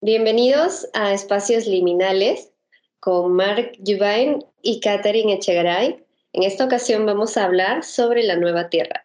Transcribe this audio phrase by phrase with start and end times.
[0.00, 2.52] Bienvenidos a Espacios Liminales
[3.00, 6.06] con Mark Jubain y Catherine Echegaray.
[6.32, 9.04] En esta ocasión vamos a hablar sobre la nueva Tierra.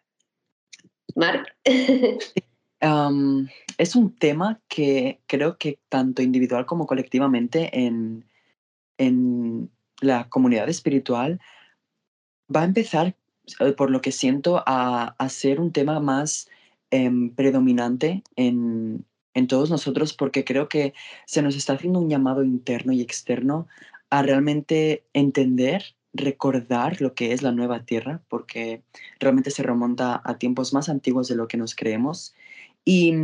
[1.16, 1.48] Mark.
[3.78, 8.24] es un tema que creo que tanto individual como colectivamente en,
[8.96, 11.40] en la comunidad espiritual
[12.54, 13.16] va a empezar,
[13.58, 16.48] eh, por lo que siento, a, a ser un tema más
[16.92, 19.04] em, predominante en,
[19.34, 20.94] en todos nosotros porque creo que
[21.26, 23.66] se nos está haciendo un llamado interno y externo
[24.10, 28.82] a realmente entender, recordar lo que es la nueva tierra, porque
[29.18, 32.34] realmente se remonta a tiempos más antiguos de lo que nos creemos,
[32.84, 33.14] y,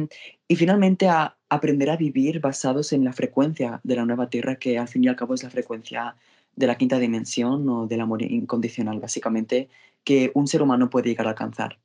[0.49, 4.79] y finalmente a aprender a vivir basados en la frecuencia de la nueva tierra, que
[4.79, 6.17] al fin y al cabo es la frecuencia
[6.57, 9.69] de la quinta dimensión o del amor incondicional, básicamente,
[10.05, 11.79] que un ser humano puede llegar a alcanzar.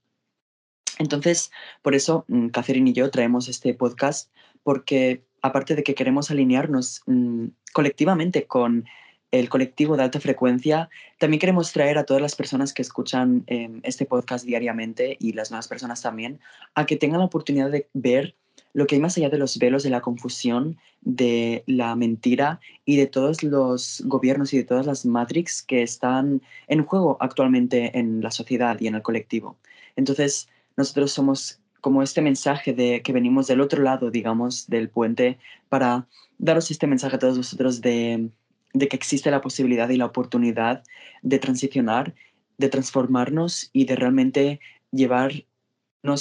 [1.00, 4.32] Entonces, por eso, mm, Catherine y yo traemos este podcast,
[4.64, 8.86] porque aparte de que queremos alinearnos mm, colectivamente con
[9.32, 10.90] el colectivo de alta frecuencia,
[11.20, 15.52] también queremos traer a todas las personas que escuchan em, este podcast diariamente y las
[15.52, 16.40] nuevas personas también,
[16.74, 18.36] a que tengan la oportunidad de ver
[18.74, 22.98] lo que hay más allá de los velos, de la confusión, de la mentira y
[22.98, 28.22] de todos los gobiernos y de todas las matrix que están en juego actualmente en
[28.22, 29.58] la sociedad y en el colectivo.
[29.96, 35.38] Entonces, nosotros somos como este mensaje de que venimos del otro lado, digamos, del puente,
[35.70, 38.30] para daros este mensaje a todos vosotros de,
[38.74, 40.84] de que existe la posibilidad y la oportunidad
[41.22, 42.16] de transicionar,
[42.58, 44.60] de transformarnos y de realmente
[44.92, 45.46] llevarnos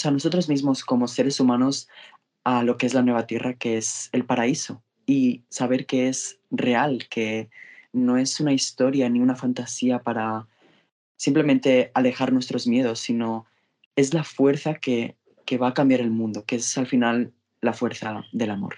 [0.04, 1.88] a nosotros mismos como seres humanos
[2.44, 6.38] a lo que es la nueva tierra, que es el paraíso, y saber que es
[6.50, 7.48] real, que
[7.92, 10.46] no es una historia ni una fantasía para
[11.16, 13.46] simplemente alejar nuestros miedos, sino
[13.96, 17.72] es la fuerza que, que va a cambiar el mundo, que es al final la
[17.72, 18.76] fuerza del amor.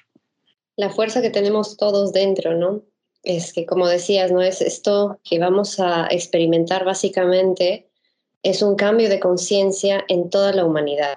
[0.77, 2.83] La fuerza que tenemos todos dentro, ¿no?
[3.23, 4.43] Es que, como decías, ¿no?
[4.43, 7.89] Es esto que vamos a experimentar básicamente,
[8.43, 11.17] es un cambio de conciencia en toda la humanidad,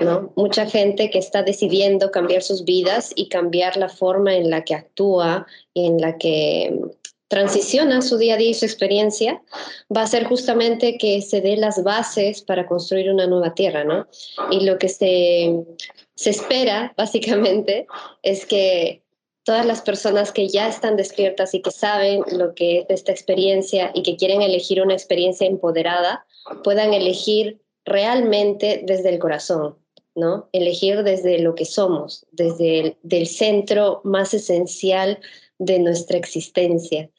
[0.00, 0.32] ¿no?
[0.36, 4.74] Mucha gente que está decidiendo cambiar sus vidas y cambiar la forma en la que
[4.74, 6.78] actúa y en la que
[7.32, 9.40] transiciona su día a día y su experiencia,
[9.88, 14.06] va a ser justamente que se dé las bases para construir una nueva tierra, ¿no?
[14.50, 15.64] Y lo que se,
[16.14, 17.86] se espera, básicamente,
[18.22, 19.02] es que
[19.44, 23.92] todas las personas que ya están despiertas y que saben lo que es esta experiencia
[23.94, 26.26] y que quieren elegir una experiencia empoderada,
[26.62, 29.78] puedan elegir realmente desde el corazón,
[30.14, 30.50] ¿no?
[30.52, 35.18] Elegir desde lo que somos, desde el del centro más esencial
[35.58, 37.10] de nuestra existencia.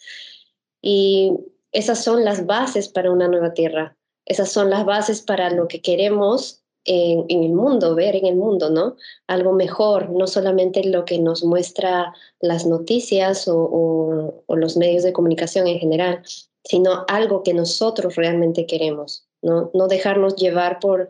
[0.82, 1.34] Y
[1.72, 5.82] esas son las bases para una nueva tierra, esas son las bases para lo que
[5.82, 8.96] queremos en, el mundo, ver en el mundo, ¿no?
[9.28, 15.68] Algo mejor, no solamente lo que nos muestra las noticias o, los medios de comunicación
[15.68, 16.22] en general,
[16.64, 19.72] sino algo que nosotros realmente queremos, ¿no?
[19.74, 21.10] No dejarnos llevar por,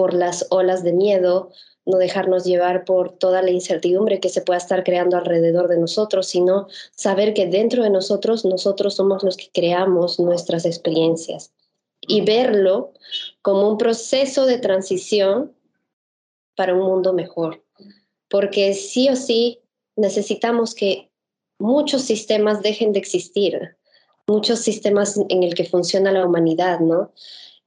[0.00, 1.50] por las olas de miedo,
[1.84, 6.26] no dejarnos llevar por toda la incertidumbre que se pueda estar creando alrededor de nosotros,
[6.26, 11.52] sino saber que dentro de nosotros nosotros somos los que creamos nuestras experiencias
[12.00, 12.94] y verlo
[13.42, 15.52] como un proceso de transición
[16.56, 17.62] para un mundo mejor.
[18.30, 19.60] Porque sí o sí
[19.96, 21.10] necesitamos que
[21.58, 23.76] muchos sistemas dejen de existir,
[24.26, 27.12] muchos sistemas en el que funciona la humanidad, ¿no?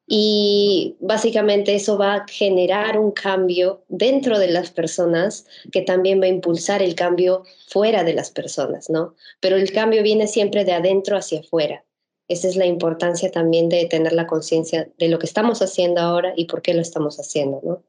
[0.06, 6.26] Y básicamente eso va a generar un cambio dentro de las personas que también va
[6.26, 9.16] a impulsar el cambio fuera de las personas, ¿no?
[9.40, 11.86] Pero el cambio viene siempre de adentro hacia afuera.
[12.28, 16.34] Esa es la importancia también de tener la conciencia de lo que estamos haciendo ahora
[16.36, 17.84] y por qué lo estamos haciendo, ¿no?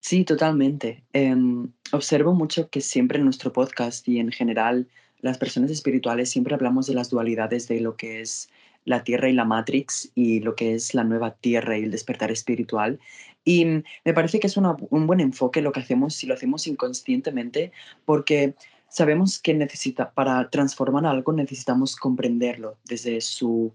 [0.00, 1.04] Sí, totalmente.
[1.12, 4.86] Em, observo mucho que siempre en nuestro podcast y en general
[5.20, 8.50] las personas espirituales siempre hablamos de las dualidades de lo que es
[8.84, 12.30] la Tierra y la Matrix y lo que es la nueva Tierra y el despertar
[12.30, 12.98] espiritual.
[13.44, 17.72] Y me parece que es un buen enfoque lo que hacemos si lo hacemos inconscientemente,
[18.04, 18.54] porque
[18.88, 23.74] sabemos que necesita, para transformar algo necesitamos comprenderlo desde su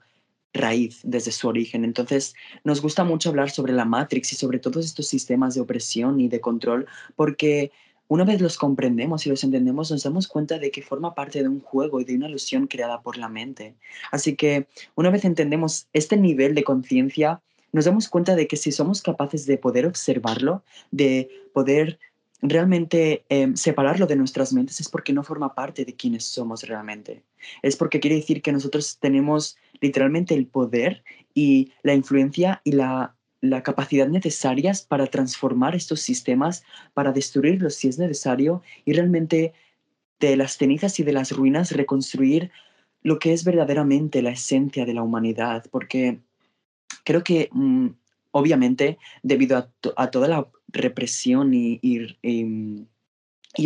[0.54, 1.84] raíz, desde su origen.
[1.84, 2.34] Entonces,
[2.64, 6.28] nos gusta mucho hablar sobre la Matrix y sobre todos estos sistemas de opresión y
[6.28, 7.72] de control, porque
[8.10, 11.48] una vez los comprendemos y los entendemos, nos damos cuenta de que forma parte de
[11.48, 13.76] un juego y de una ilusión creada por la mente.
[14.12, 17.42] Así que una vez entendemos este nivel de conciencia,
[17.72, 22.00] nos damos cuenta de que si somos capaces de poder observarlo, de poder
[22.42, 27.22] realmente em, separarlo de nuestras mentes, es porque no forma parte de quienes somos realmente.
[27.62, 31.04] Es porque quiere decir que nosotros tenemos literalmente el poder
[31.36, 36.64] y la influencia y la la capacidad necesarias para transformar estos sistemas,
[36.94, 39.54] para destruirlos si es necesario y realmente
[40.20, 42.52] de las cenizas y de las ruinas reconstruir
[43.02, 46.20] lo que es verdaderamente la esencia de la humanidad, porque
[47.06, 47.88] creo que mm,
[48.32, 52.86] obviamente debido a, toda la represión y, y,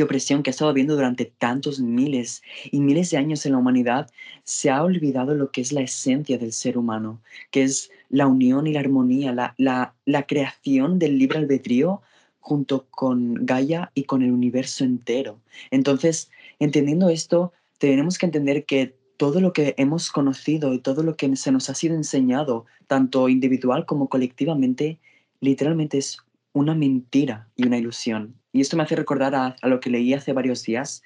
[0.02, 2.42] opresión que ha estado habiendo durante tantos miles
[2.72, 4.10] y miles de años en la humanidad,
[4.44, 7.22] se ha olvidado lo que es la esencia del ser humano,
[7.52, 12.02] que es la unión y la armonía, la, la, la creación del libre albedrío
[12.40, 15.40] junto con Gaia y con el universo entero.
[15.72, 21.16] Entonces, entendiendo esto, tenemos que entender que todo lo que hemos conocido y todo lo
[21.16, 25.00] que se nos ha sido enseñado, tanto individual como colectivamente,
[25.40, 26.18] literalmente es
[26.54, 28.43] una mentira y una ilusión.
[28.54, 31.04] Y esto me hace recordar a, lo que leí hace varios días,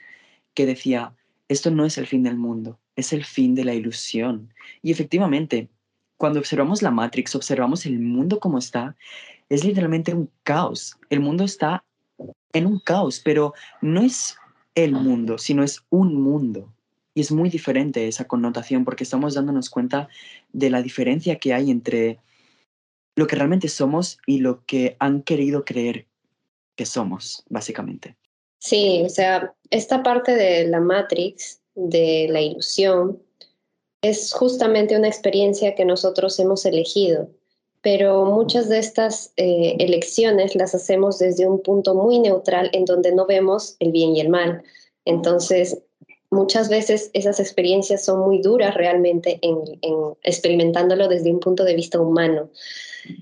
[0.53, 1.15] que decía,
[1.47, 4.53] esto no es el fin del mundo, es el fin de la ilusión.
[4.83, 5.69] Y efectivamente,
[6.17, 8.97] cuando observamos la Matrix, observamos el mundo como está,
[9.47, 10.97] es literalmente un caos.
[11.09, 11.85] El mundo está
[12.51, 14.37] en un caos, pero no es
[14.75, 16.73] el mundo, sino es un mundo.
[17.13, 20.09] Y es muy diferente esa connotación porque estamos dándonos cuenta
[20.51, 22.19] de la diferencia que hay entre
[23.15, 26.06] lo que realmente somos y lo que han querido creer
[26.77, 28.15] que somos, básicamente.
[28.59, 33.21] Sí, o sea, esta parte de la Matrix, de la ilusión,
[34.01, 37.29] es justamente una experiencia que nosotros hemos elegido,
[37.81, 43.13] pero muchas de estas eh, elecciones las hacemos desde un punto muy neutral en donde
[43.13, 44.63] no vemos el bien y el mal.
[45.05, 45.79] Entonces,
[46.29, 49.57] muchas veces esas experiencias son muy duras realmente en,
[50.23, 52.49] experimentándolo desde un punto de vista humano.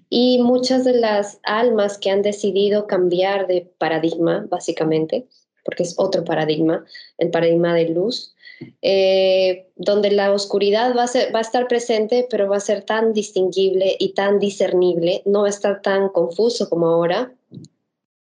[0.10, 5.28] Y muchas de las almas que han decidido cambiar de paradigma, básicamente,
[5.64, 6.86] porque es otro paradigma,
[7.18, 8.34] el paradigma de luz,
[8.82, 13.14] eh, donde la oscuridad va a, va a estar presente, pero va a ser tan
[13.14, 17.34] distinguible y tan discernible, no va a estar tan confuso como ahora.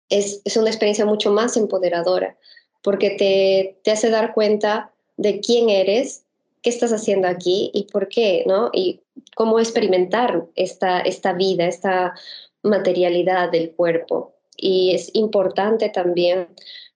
[0.09, 2.37] Es, es una experiencia mucho más empoderadora
[2.85, 6.25] porque te, te hace dar cuenta de quién eres,
[6.63, 8.71] qué estás haciendo aquí y por qué, ¿no?
[8.73, 9.01] Y
[9.35, 12.15] cómo experimentar esta, esta vida, esta
[12.63, 14.35] materialidad del cuerpo.
[14.57, 16.49] Y es importante también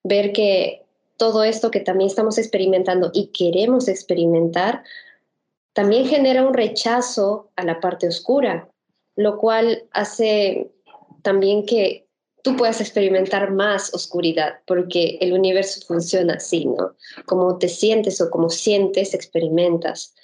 [0.05, 0.83] ver que
[1.17, 4.83] todo esto que también estamos experimentando y queremos experimentar,
[5.73, 8.69] también genera un rechazo a la parte oscura,
[9.17, 10.71] lo cual hace
[11.23, 12.08] también que
[12.49, 16.95] tú puedas experimentar más oscuridad, porque el universo funciona así, ¿no?
[17.27, 20.15] Como te sientes o como sientes, experimentas.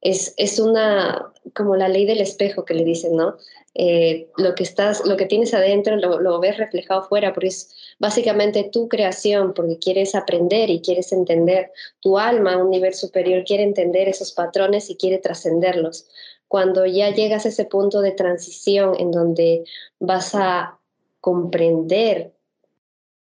[0.00, 3.36] Es, es una, como la ley del espejo que le dicen, ¿no?
[3.74, 7.74] Eh, lo, que estás, lo que tienes adentro lo, lo ves reflejado afuera, porque es
[7.98, 11.72] básicamente tu creación, porque quieres aprender y quieres entender.
[12.00, 16.06] Tu alma, un nivel superior, quiere entender esos patrones y quiere trascenderlos.
[16.46, 19.64] Cuando ya llegas a ese punto de transición en donde
[19.98, 20.78] vas a
[21.22, 22.34] comprender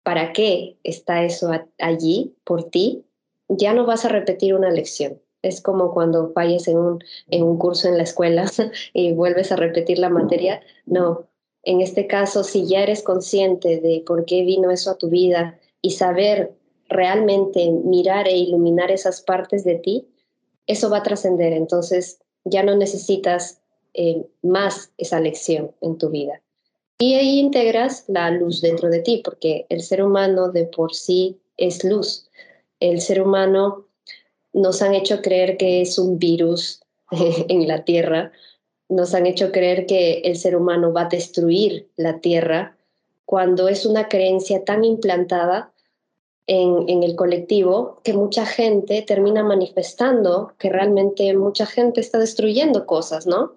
[0.03, 1.49] para qué está eso
[1.79, 3.05] allí por ti,
[3.47, 5.19] ya no vas a repetir una lección.
[5.41, 8.51] Es como cuando falles en un, en un curso en la escuela
[8.93, 10.61] y vuelves a repetir la materia.
[10.85, 11.25] No,
[11.63, 15.57] en este caso, si ya eres consciente de por qué vino eso a tu vida
[15.81, 16.53] y saber
[16.89, 20.07] realmente mirar e iluminar esas partes de ti,
[20.67, 21.53] eso va a trascender.
[21.53, 23.61] Entonces ya no necesitas
[23.93, 26.41] eh, más esa lección en tu vida.
[26.97, 31.37] Y ahí integras la luz dentro de ti, porque el ser humano de por sí
[31.57, 32.29] es luz.
[32.79, 33.85] El ser humano
[34.53, 38.31] nos han hecho creer que es un virus en la Tierra,
[38.87, 42.77] nos han hecho creer que el ser humano va a destruir la Tierra,
[43.25, 45.73] cuando es una creencia tan implantada
[46.47, 52.85] en, en, el colectivo que mucha gente termina manifestando que realmente mucha gente está destruyendo
[52.85, 53.53] cosas, ¿no?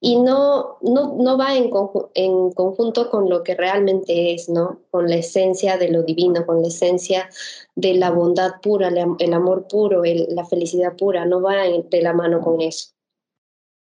[0.00, 1.70] Y no, no, no va en,
[2.14, 4.80] en, conjunto con lo que realmente es, ¿no?
[4.90, 7.28] Con la esencia de lo divino, con la esencia
[7.74, 12.40] de la bondad pura, el amor puro, la felicidad pura, no va de la mano
[12.40, 12.88] con eso.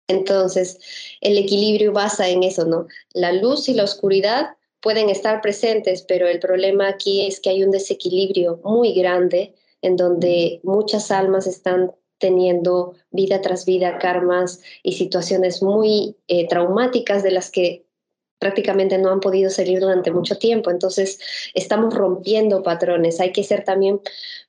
[0.08, 0.78] Entonces,
[1.20, 2.86] el equilibrio basa en eso, ¿no?
[3.12, 7.62] La luz y la oscuridad pueden estar presentes, pero el problema aquí es que hay
[7.62, 14.94] un desequilibrio muy grande en donde muchas almas están teniendo vida tras vida karmas y
[14.94, 17.86] situaciones muy eh, traumáticas de las que
[18.38, 20.70] prácticamente no han podido salir durante mucho tiempo.
[20.70, 21.18] Entonces,
[21.54, 23.20] estamos rompiendo patrones.
[23.20, 24.00] Hay que ser también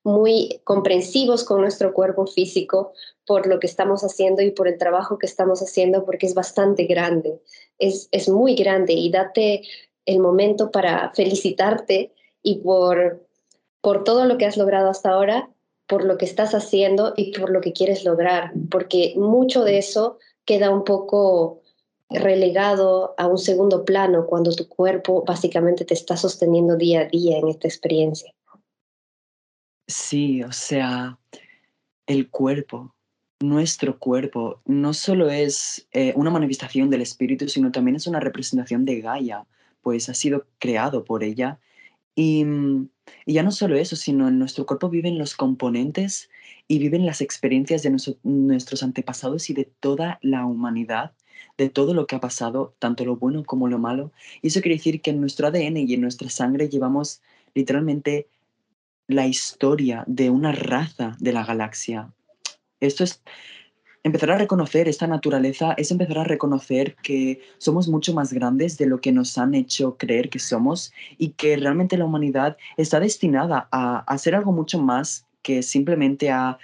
[0.03, 2.93] muy comprensivos con nuestro cuerpo físico
[3.25, 6.85] por lo que estamos haciendo y por el trabajo que estamos haciendo, porque es bastante
[6.85, 7.41] grande.
[7.77, 9.63] Es, es muy grande y date
[10.05, 13.25] el momento para felicitarte y por,
[13.81, 15.49] por todo lo que has logrado hasta ahora
[15.87, 20.19] por lo que estás haciendo y por lo que quieres lograr, porque mucho de eso
[20.45, 21.61] queda un poco
[22.09, 27.37] relegado a un segundo plano cuando tu cuerpo básicamente te está sosteniendo día a día
[27.37, 28.33] en esta experiencia.
[29.87, 31.17] Sí, o sea,
[32.05, 32.93] el cuerpo,
[33.41, 38.85] nuestro cuerpo, no solo es eh, una manifestación del espíritu, sino también es una representación
[38.85, 39.45] de Gaia,
[39.81, 41.59] pues ha sido creado por ella.
[42.15, 42.89] Y, mm,
[43.25, 46.29] y ya no solo eso, sino en nuestro cuerpo viven los componentes
[46.67, 51.13] y viven las experiencias de nuestros antepasados y de toda la humanidad
[51.57, 54.11] de todo lo que ha pasado, tanto lo bueno como lo malo.
[54.41, 57.21] Y eso quiere decir que en nuestro ADN y en nuestra sangre llevamos
[57.53, 58.27] literalmente
[59.07, 62.13] la historia de una raza de la galaxia.
[62.79, 63.23] Esto es
[64.07, 68.87] empezar a reconocer esta naturaleza, es empezar a reconocer que somos mucho más grandes de
[68.87, 73.67] lo que nos han hecho creer que somos y que realmente la humanidad está destinada
[73.71, 76.57] a, ser algo mucho más que simplemente a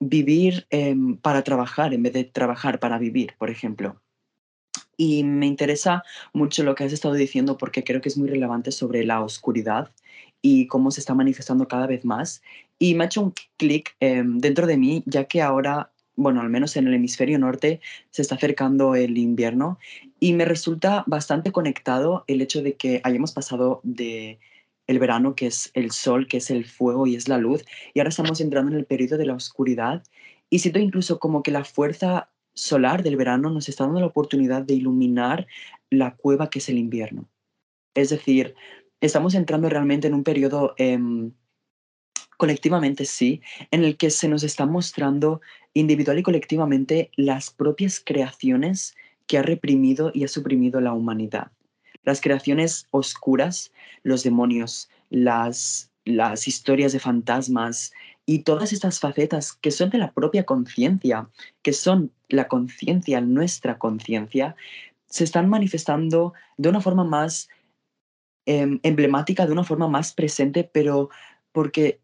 [0.00, 4.00] vivir em, para trabajar en vez de trabajar para vivir, por ejemplo.
[4.96, 8.72] Y me interesa mucho lo que has estado diciendo porque creo que es muy relevante
[8.72, 9.90] sobre la oscuridad
[10.42, 12.42] y cómo se está manifestando cada vez más.
[12.78, 16.50] Y me ha hecho un clic em, dentro de mí, ya que ahora, bueno, al
[16.50, 19.78] menos en el hemisferio norte, se está acercando el invierno
[20.20, 24.38] y me resulta bastante conectado el hecho de que hayamos pasado de
[24.86, 27.64] el verano, que es el sol, que es el fuego y es la luz,
[27.94, 30.02] y ahora estamos entrando en el periodo de la oscuridad.
[30.50, 34.62] Y siento incluso como que la fuerza solar del verano nos está dando la oportunidad
[34.62, 35.46] de iluminar
[35.90, 37.28] la cueva que es el invierno.
[37.94, 38.54] Es decir,
[39.00, 41.32] estamos entrando realmente en un periodo, em,
[42.42, 45.40] colectivamente sí, en el que se nos está mostrando
[45.74, 48.96] individual y colectivamente las propias creaciones
[49.28, 51.52] que ha reprimido y ha suprimido la humanidad.
[52.02, 53.70] Las creaciones oscuras,
[54.02, 57.92] los demonios, las, las historias de fantasmas,
[58.26, 61.28] y todas estas facetas que son de la propia conciencia,
[61.62, 64.56] que son la conciencia, nuestra conciencia,
[65.06, 67.48] se están manifestando de una forma más
[68.46, 71.08] em, emblemática, de una forma más presente, pero
[71.52, 72.01] porque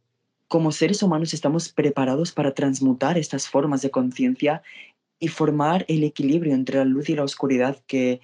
[0.49, 4.63] como seres humanos estamos preparados para transmutar estas formas de conciencia
[5.21, 8.21] y formar el equilibrio entre la luz y la oscuridad que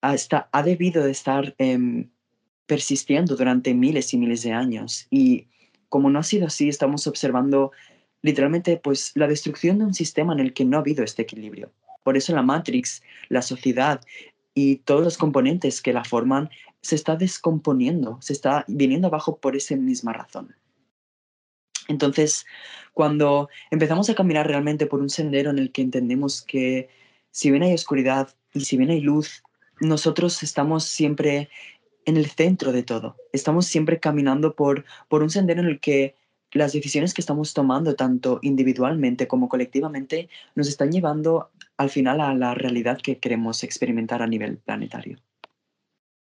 [0.00, 2.10] hasta ha debido de estar em,
[2.66, 5.06] persistiendo durante miles y miles de años.
[5.10, 5.46] Y
[5.88, 7.72] como no ha sido así, estamos observando
[8.20, 11.72] literalmente pues la destrucción de un sistema en el que no ha habido este equilibrio.
[12.02, 14.00] Por eso la Matrix, la sociedad
[14.54, 16.50] y todos los componentes que la forman
[16.82, 20.54] se está descomponiendo, se está viniendo abajo por esa misma razón.
[21.88, 22.46] Entonces,
[22.94, 26.88] cuando empezamos a caminar realmente por un sendero en el que entendemos que
[27.30, 29.42] si bien hay oscuridad y si bien hay luz,
[29.80, 31.48] nosotros estamos siempre
[32.04, 33.16] en el centro de todo.
[33.32, 36.14] Estamos siempre caminando por, por un sendero en el que
[36.52, 42.34] las decisiones que estamos tomando, tanto individualmente como colectivamente, nos están llevando al final a
[42.34, 45.18] la realidad que queremos experimentar a nivel planetario.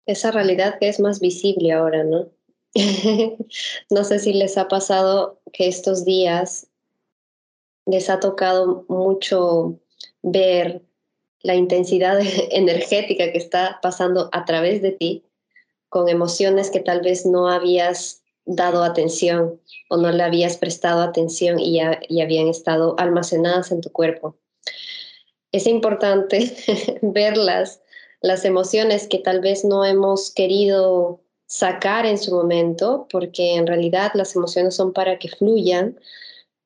[0.07, 2.29] Esa realidad que es más visible ahora, ¿no?
[3.91, 6.67] no sé si les ha pasado que estos días
[7.87, 9.79] les ha tocado mucho
[10.23, 10.83] ver
[11.43, 12.19] la intensidad
[12.51, 15.25] energética que está pasando a través de ti
[15.89, 21.61] con emociones que tal vez no habías dado atención o no le habías prestado atención
[21.61, 24.37] y, ya, y habían estado almacenadas en tu cuerpo.
[25.53, 26.53] Es importante
[27.03, 27.81] verlas,
[28.21, 31.21] las emociones que tal vez no hemos querido
[31.55, 36.01] sacar en su momento, porque en realidad las emociones son para que fluyan,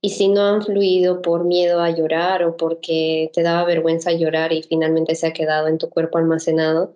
[0.00, 4.50] y si no han fluido por miedo a llorar o porque te daba vergüenza llorar
[4.54, 6.94] y finalmente se ha quedado en tu cuerpo almacenado,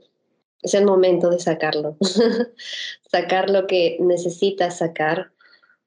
[0.62, 1.98] es el momento de sacarlo,
[3.10, 5.30] sacar lo que necesitas sacar,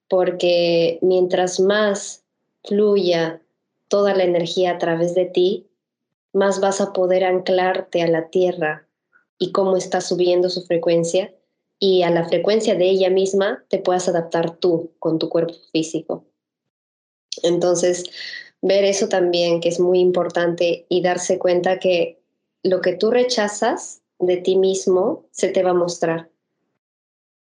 [0.07, 2.23] porque mientras más
[2.65, 3.41] fluya
[3.87, 5.65] toda la energía a través de ti,
[6.33, 8.85] más vas a poder anclarte a la tierra
[9.39, 11.33] y cómo está subiendo su frecuencia
[11.79, 16.25] y a la frecuencia de ella misma te puedas adaptar tú con tu cuerpo físico.
[17.43, 18.05] Entonces,
[18.61, 22.19] ver eso también que es muy importante y darse cuenta que
[22.63, 26.29] lo que tú rechazas de ti mismo se te va a mostrar.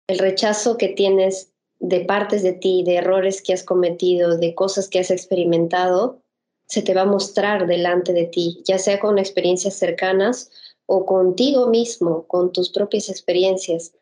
[0.08, 4.90] El rechazo que tienes de partes de ti, de errores que has cometido, de cosas
[4.90, 6.20] que has experimentado,
[6.66, 10.50] se te va a mostrar delante de ti, ya sea con experiencias cercanas
[10.86, 13.94] o contigo mismo, con tus propias experiencias.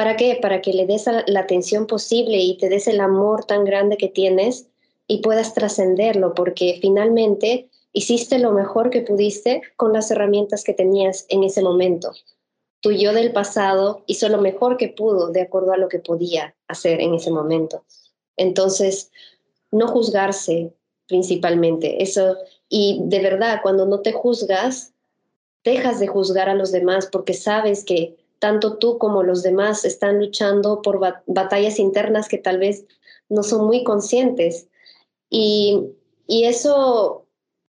[0.00, 0.38] ¿Para qué?
[0.40, 4.08] Para que le des la atención posible y te des el amor tan grande que
[4.08, 4.66] tienes
[5.06, 11.26] y puedas trascenderlo, porque finalmente hiciste lo mejor que pudiste con las herramientas que tenías
[11.28, 12.12] en ese momento.
[12.80, 16.56] Tu yo del pasado hizo lo mejor que pudo de acuerdo a lo que podía
[16.66, 17.84] hacer en ese momento.
[18.38, 19.10] Entonces,
[19.70, 20.72] no juzgarse
[21.08, 22.38] principalmente, eso,
[22.70, 24.94] y de verdad, cuando no te juzgas,
[25.62, 30.18] dejas de juzgar a los demás porque sabes que tanto tú como los demás están
[30.18, 32.84] luchando por batallas internas que tal vez
[33.28, 34.66] no son muy conscientes.
[35.28, 35.78] Y,
[36.26, 37.28] y eso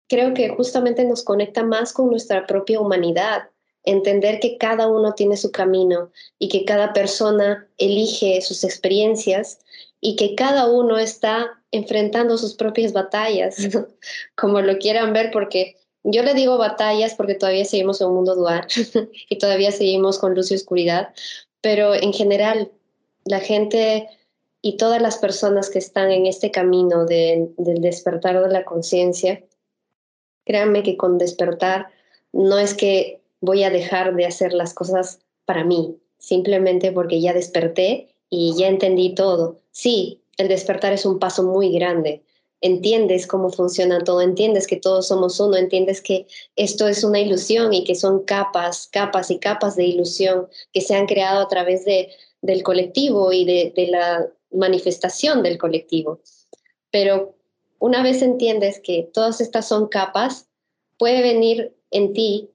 [0.07, 3.49] creo que justamente nos conecta más con nuestra propia humanidad,
[3.83, 9.59] entender que cada uno tiene su camino y que cada persona elige sus experiencias
[10.01, 13.55] y que cada uno está enfrentando sus propias batallas,
[14.35, 18.35] como lo quieran ver, porque yo le digo batallas porque todavía seguimos en un mundo
[18.35, 18.67] dual
[19.29, 21.13] y todavía seguimos con luz y oscuridad,
[21.61, 22.71] pero en general
[23.25, 24.07] la gente
[24.61, 29.43] y todas las personas que están en este camino del despertar de la conciencia,
[30.45, 31.87] créanme que con despertar
[32.33, 37.33] no es que voy a dejar de hacer las cosas para mí, simplemente porque ya
[37.33, 39.57] desperté y ya entendí todo.
[39.71, 42.23] Sí, el despertar es un paso muy grande,
[42.65, 47.73] entiendes cómo funciona todo, entiendes que todos somos uno, entiendes que esto es una ilusión
[47.73, 51.85] y que son capas, capas y capas de ilusión que se han creado a través
[51.85, 52.09] de,
[52.41, 56.21] del colectivo y de, de la manifestación del colectivo.
[56.89, 57.35] Pero
[57.77, 60.47] una vez entiendes que todas estas son capas,
[60.97, 62.49] puede venir en ti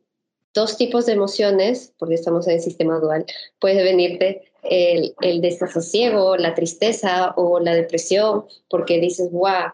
[0.52, 3.26] dos tipos de emociones, porque estamos en el sistema dual,
[3.60, 9.70] puede venirte el, el desasosiego, la tristeza o la depresión, porque dices, wow,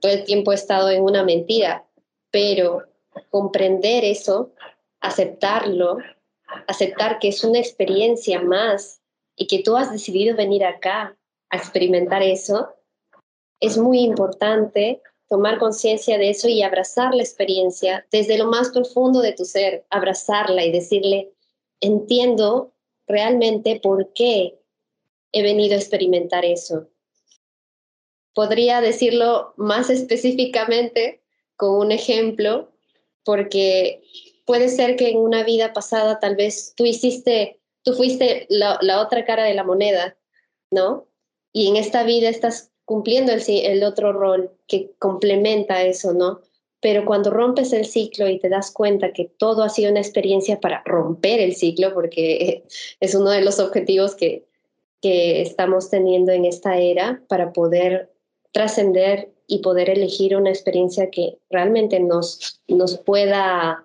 [0.00, 1.84] todo el tiempo he estado en una mentira,
[2.30, 2.82] pero
[3.30, 4.52] comprender eso,
[5.00, 5.98] aceptarlo,
[6.66, 9.00] aceptar que es una experiencia más
[9.36, 11.16] y que tú has decidido venir acá
[11.50, 12.68] a experimentar eso,
[13.60, 19.20] es muy importante tomar conciencia de eso y abrazar la experiencia desde lo más profundo
[19.20, 21.32] de tu ser, abrazarla y decirle,
[21.80, 22.72] entiendo
[23.06, 24.58] realmente por qué
[25.32, 26.88] he venido a experimentar eso
[28.34, 31.22] podría decirlo más específicamente
[31.56, 32.72] con un ejemplo,
[33.24, 34.02] porque
[34.44, 39.24] puede ser que en una vida pasada tal vez tú hiciste, tú fuiste la, otra
[39.24, 40.16] cara de la moneda,
[40.70, 41.08] ¿no?
[41.52, 46.40] Y en esta vida estás cumpliendo el, el otro rol que complementa eso, ¿no?
[46.80, 50.60] Pero cuando rompes el ciclo y te das cuenta que todo ha sido una experiencia
[50.60, 52.64] para romper el ciclo, porque
[53.00, 54.44] es uno de los objetivos que,
[55.00, 58.13] que estamos teniendo en esta era para poder
[58.54, 63.84] trascender y poder elegir una experiencia que realmente nos, nos pueda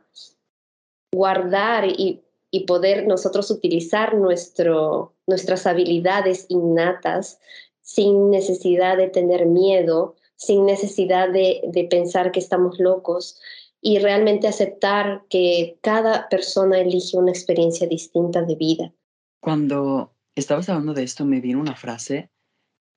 [1.12, 7.40] guardar y, y poder nosotros utilizar nuestro, nuestras habilidades innatas
[7.82, 13.40] sin necesidad de tener miedo, sin necesidad de, de pensar que estamos locos
[13.82, 18.94] y realmente aceptar que cada persona elige una experiencia distinta de vida.
[19.42, 22.30] Cuando estabas hablando de esto, me vino una frase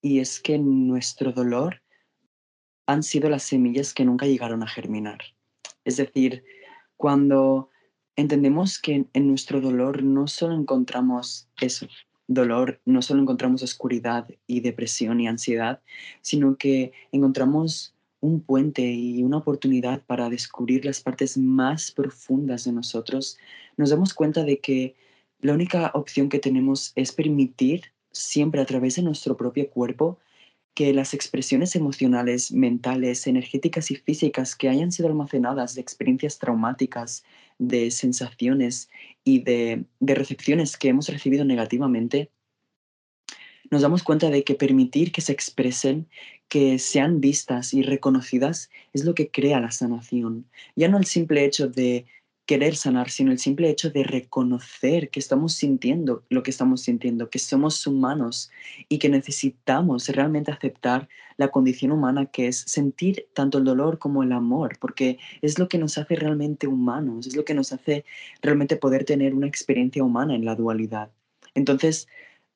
[0.03, 1.81] y es que nuestro dolor
[2.87, 5.21] han sido las semillas que nunca llegaron a germinar.
[5.85, 6.45] Es decir,
[6.97, 7.71] cuando
[8.17, 11.87] entendemos que en nuestro dolor no solo encontramos eso,
[12.27, 15.81] dolor, no solo encontramos oscuridad y depresión y ansiedad,
[16.21, 22.73] sino que encontramos un puente y una oportunidad para descubrir las partes más profundas de
[22.73, 23.39] nosotros,
[23.77, 24.95] nos damos cuenta de que
[25.41, 30.19] la única opción que tenemos es permitir siempre a través de nuestro propio cuerpo
[30.75, 37.25] que las expresiones emocionales, mentales, energéticas y físicas que hayan sido almacenadas de experiencias traumáticas,
[37.59, 38.89] de sensaciones
[39.23, 42.31] y de, recepciones que hemos recibido negativamente,
[43.71, 46.09] nos damos cuenta de que permitir que se expresen,
[46.49, 50.47] que sean vistas y reconocidas, es lo que crea la sanación.
[50.77, 52.07] Ya no el simple hecho de
[52.47, 57.31] querer sanar, sino el simple hecho de reconocer que estamos sintiendo lo que estamos sintiendo,
[57.31, 58.51] que somos humanos
[58.89, 64.23] y que necesitamos realmente aceptar la condición humana que es sentir tanto el dolor como
[64.23, 68.05] el amor, porque es lo que nos hace realmente humanos, es lo que nos hace
[68.43, 71.11] realmente poder tener una experiencia humana en la dualidad.
[71.55, 72.09] Entonces,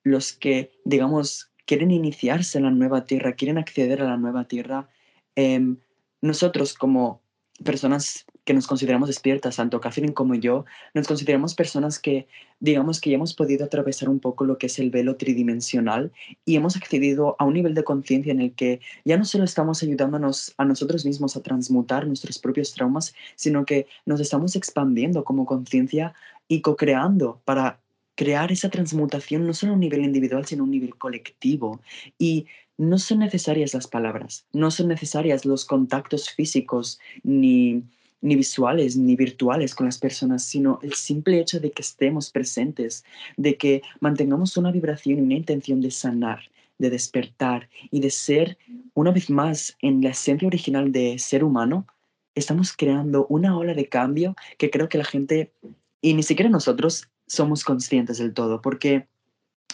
[0.02, 4.88] los que, digamos, quieren iniciarse en la nueva tierra, quieren acceder a la nueva tierra,
[5.36, 5.78] em,
[6.22, 7.20] nosotros como
[7.64, 12.28] personas que nos consideramos despiertas, tanto Catherine como yo, nos consideramos personas que,
[12.60, 16.12] digamos que ya hemos podido atravesar un poco lo que es el velo tridimensional
[16.44, 19.82] y hemos accedido a un nivel de conciencia en el que ya no solo estamos
[19.82, 25.44] ayudándonos a nosotros mismos a transmutar nuestros propios traumas, sino que nos estamos expandiendo como
[25.44, 26.14] conciencia
[26.46, 27.80] y co-creando para
[28.14, 31.80] crear esa transmutación no solo a un nivel individual, sino a un nivel colectivo.
[32.16, 32.46] Y
[32.78, 37.82] no son necesarias las palabras, no son necesarias los contactos físicos ni,
[38.20, 43.04] ni visuales ni virtuales con las personas, sino el simple hecho de que estemos presentes,
[43.36, 48.58] de que mantengamos una vibración y una intención de sanar, de despertar y de ser
[48.94, 51.86] una vez más en la esencia original de ser humano,
[52.34, 55.52] estamos creando una ola de cambio que creo que la gente,
[56.00, 59.06] y ni siquiera nosotros, somos conscientes del todo, porque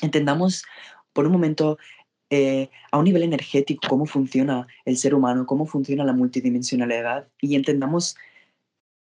[0.01, 0.65] entendamos
[1.13, 1.79] por un momento
[2.31, 7.57] eh, a un nivel energético cómo funciona el ser humano, cómo funciona la multidimensionalidad y
[7.57, 8.17] entendamos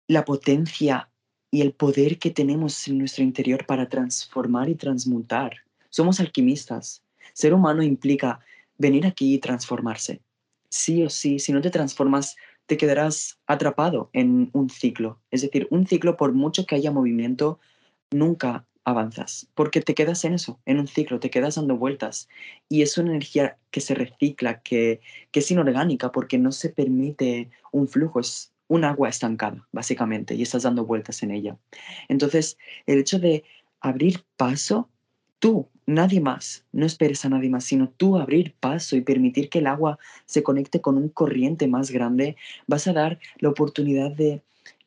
[0.06, 1.08] la potencia
[1.50, 5.58] y el poder que tenemos en nuestro interior para transformar y transmutar.
[5.88, 7.02] Somos alquimistas.
[7.32, 8.40] Ser humano implica
[8.76, 10.20] venir aquí y transformarse.
[10.68, 12.36] Sí o sí, si no te transformas,
[12.66, 15.20] te quedarás atrapado en un ciclo.
[15.30, 17.60] Es decir, un ciclo, por mucho que haya movimiento,
[18.10, 22.28] nunca avanzas, porque te quedas en eso, en un ciclo, te quedas dando vueltas.
[22.68, 27.50] Y es una energía que se recicla, que, que es inorgánica, porque no se permite
[27.72, 28.20] un flujo,
[28.68, 31.56] un agua estancada, básicamente, y estás dando vueltas en ella.
[32.08, 33.44] Entonces, el hecho de
[33.80, 34.88] abrir paso,
[35.38, 39.58] tú, nadie más, no esperes a nadie más, sino tú abrir paso y permitir que
[39.58, 44.42] el agua se conecte con un corriente más grande, vas a dar la oportunidad de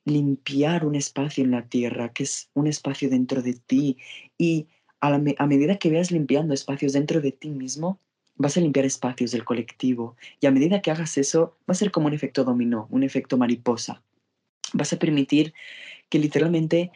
[0.06, 3.98] limpiar un espacio en la tierra, que es un espacio dentro de ti.
[4.38, 4.68] Y
[5.02, 8.00] a, medida que veas limpiando espacios dentro de ti mismo,
[8.38, 10.16] vas a limpiar espacios del colectivo.
[10.40, 13.38] Y a medida que hagas eso, va a ser como un efecto dominó, un efecto
[13.38, 14.02] mariposa.
[14.74, 15.54] Vas a permitir
[16.10, 16.92] que literalmente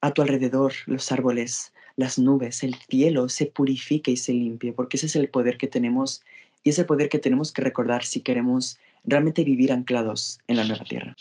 [0.00, 4.96] a tu alrededor los árboles, las nubes, el cielo se purifique y se limpie, porque
[4.96, 6.22] ese es el poder que tenemos
[6.62, 10.84] y ese poder que tenemos que recordar si queremos realmente vivir anclados en la nueva
[10.84, 11.16] tierra.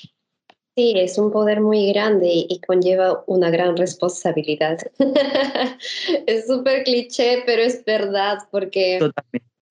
[0.75, 4.77] Sí, es un poder muy grande y conlleva una gran responsabilidad.
[6.27, 8.99] es súper cliché, pero es verdad, porque,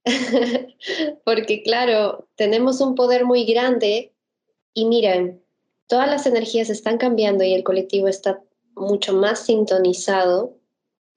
[1.25, 4.13] porque claro, tenemos un poder muy grande
[4.75, 5.43] y miren,
[5.87, 8.43] todas las energías están cambiando y el colectivo está
[8.75, 10.57] mucho más sintonizado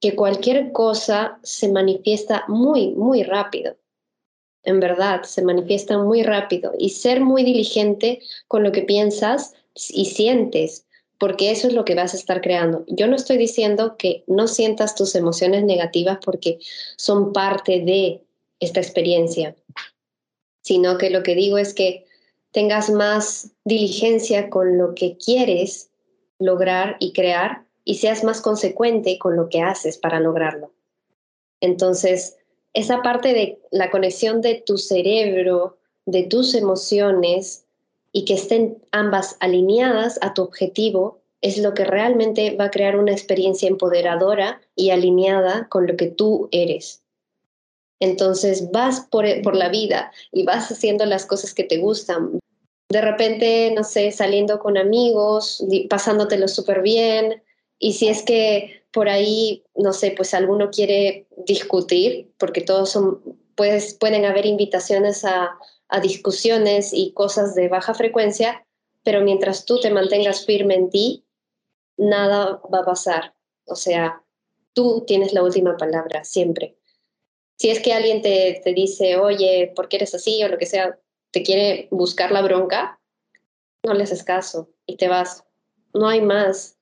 [0.00, 3.76] que cualquier cosa se manifiesta muy, muy rápido.
[4.62, 10.06] En verdad, se manifiesta muy rápido y ser muy diligente con lo que piensas y
[10.06, 10.86] sientes,
[11.18, 12.84] porque eso es lo que vas a estar creando.
[12.86, 16.58] Yo no estoy diciendo que no sientas tus emociones negativas porque
[16.96, 18.22] son parte de
[18.60, 19.54] esta experiencia,
[20.62, 22.04] sino que lo que digo es que
[22.52, 25.90] tengas más diligencia con lo que quieres
[26.38, 30.72] lograr y crear y seas más consecuente con lo que haces para lograrlo.
[31.60, 32.36] Entonces,
[32.74, 37.64] esa parte de la conexión de tu cerebro, de tus emociones,
[38.12, 42.96] y que estén ambas alineadas a tu objetivo es lo que realmente va a crear
[42.96, 47.02] una experiencia empoderadora y alineada con lo que tú eres.
[48.00, 52.38] Entonces vas por, por, la vida y vas haciendo las cosas que te gustan.
[52.88, 57.42] De repente, no sé, saliendo con amigos, pasándotelo súper bien.
[57.78, 63.20] Y si es que por ahí, no sé, pues alguno quiere discutir, porque todos son,
[63.56, 65.58] pues, pueden haber invitaciones a,
[65.88, 68.64] a discusiones y cosas de baja frecuencia,
[69.02, 71.24] pero mientras tú te mantengas firme en ti,
[71.96, 73.34] nada va a pasar.
[73.66, 74.22] O sea,
[74.72, 76.77] tú tienes la última palabra, siempre.
[77.58, 80.42] Si es que alguien te, te dice, oye, ¿por qué eres así?
[80.42, 80.98] o lo que sea,
[81.30, 83.00] te quiere buscar la bronca,
[83.84, 85.44] no le haces caso y te vas.
[85.92, 86.78] No hay más.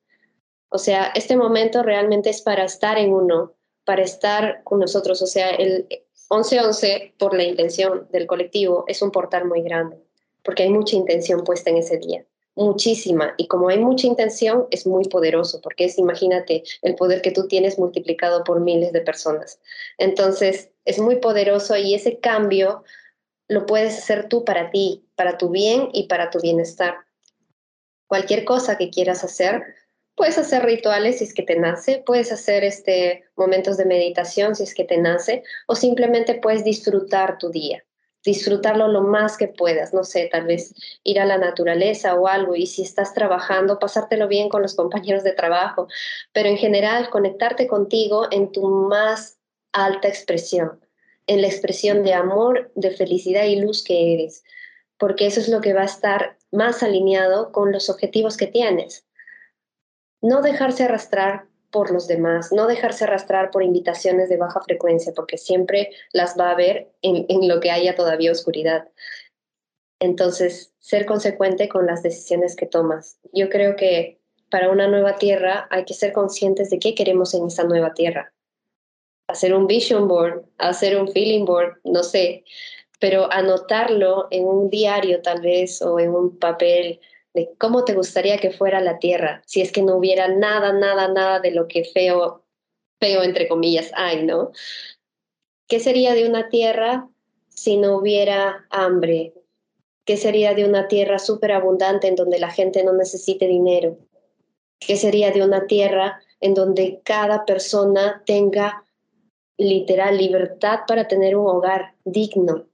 [0.68, 5.22] O sea, este momento realmente es para estar en uno, para estar con nosotros.
[5.22, 5.86] O sea, el,
[6.30, 10.02] 1111, por la intención del colectivo, es un portal muy grande,
[10.42, 12.26] porque hay mucha intención puesta en ese día,
[12.56, 13.34] muchísima.
[13.36, 17.46] Y como hay mucha intención, es muy poderoso, porque es, imagínate, el poder que tú
[17.46, 19.60] tienes multiplicado por miles de personas.
[19.98, 22.82] Entonces, es muy poderoso y ese cambio
[23.48, 26.96] lo puedes hacer tú para ti, para tu bien y para tu bienestar.
[28.08, 29.62] Cualquier cosa que quieras hacer,
[30.16, 34.62] Puedes hacer rituales si es que te nace, puedes hacer este, momentos de meditación si
[34.62, 37.84] es que te nace, o simplemente puedes disfrutar tu día,
[38.26, 42.56] disfrutarlo lo más que puedas, no sé, tal vez ir a la naturaleza o algo,
[42.56, 45.88] y si estás trabajando, pasártelo bien con los compañeros de trabajo,
[46.32, 49.38] pero en general conectarte contigo en tu más
[49.72, 50.84] alta expresión,
[51.26, 54.42] en la expresión de amor, de felicidad y luz que eres,
[54.98, 59.06] porque eso es lo que va a estar más alineado con los objetivos que tienes.
[60.20, 65.38] No dejarse arrastrar por los demás, no dejarse arrastrar por invitaciones de baja frecuencia, porque
[65.38, 68.88] siempre las va a haber en, en lo que haya todavía oscuridad.
[69.98, 73.18] Entonces, ser consecuente con las decisiones que tomas.
[73.32, 77.46] Yo creo que para una nueva tierra hay que ser conscientes de qué queremos en
[77.46, 78.32] esa nueva tierra.
[79.28, 82.44] Hacer un vision board, hacer un feeling board, no sé,
[83.00, 87.00] pero anotarlo en un diario tal vez o en un papel
[87.58, 91.40] cómo te gustaría que fuera la Tierra si es que no hubiera nada, nada, nada
[91.40, 92.44] de lo que feo,
[93.00, 94.52] feo entre comillas hay, ¿no?
[95.68, 97.08] ¿Qué sería de una Tierra
[97.48, 99.32] si no hubiera hambre,
[100.06, 103.98] ¿Qué sería de una tierra súper abundante en donde la gente no necesite dinero?
[104.78, 108.84] ¿Qué sería de una tierra en donde cada persona tenga
[109.58, 112.68] literal libertad para tener un hogar digno?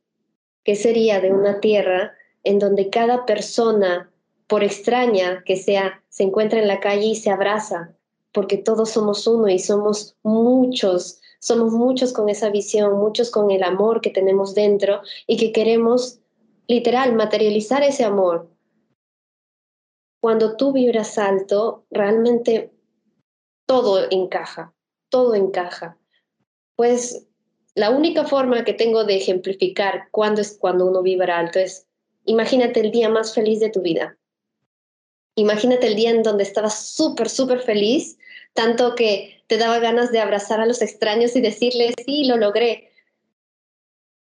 [0.63, 2.13] ¿Qué sería de una tierra
[2.45, 4.12] en donde cada persona,
[4.53, 7.97] por extraña que sea, se encuentra en la calle y se abraza?
[8.33, 13.63] Porque todos somos uno y somos muchos, somos muchos con esa visión, muchos con el
[13.63, 16.21] amor que tenemos dentro y que queremos
[16.67, 18.51] literal materializar ese amor.
[20.21, 22.75] Cuando tú vibras alto, realmente
[23.65, 24.75] todo encaja,
[25.09, 25.97] todo encaja.
[26.77, 27.27] Pues
[27.75, 31.87] la única forma que tengo de ejemplificar cuándo es cuando uno vibra alto es,
[32.27, 34.19] imagínate el día más feliz de tu vida.
[35.35, 38.19] Imagínate el día en donde estabas súper, súper feliz,
[38.53, 42.91] tanto que te daba ganas de abrazar a los extraños y decirles, sí, lo logré.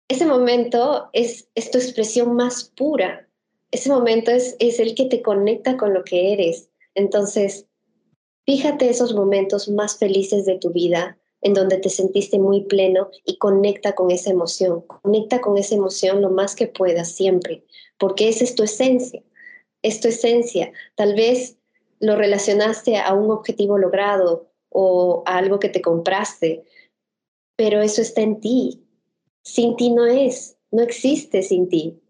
[0.07, 3.27] Ese momento es, es tu expresión más pura.
[3.71, 6.69] Ese momento es, es el que te conecta con lo que eres.
[6.95, 7.65] Entonces,
[8.45, 13.37] fíjate esos momentos más felices de tu vida, en donde te sentiste muy pleno y
[13.37, 14.81] conecta con esa emoción.
[14.81, 17.63] Conecta con esa emoción lo más que puedas siempre,
[17.99, 19.21] porque esa es tu esencia.
[19.85, 20.71] Es tu esencia.
[20.95, 21.57] Tal vez
[21.99, 26.63] lo relacionaste a un objetivo logrado o a algo que te compraste,
[27.55, 28.83] pero eso está en ti.
[29.43, 32.01] Sin ti no es, no existe sin ti.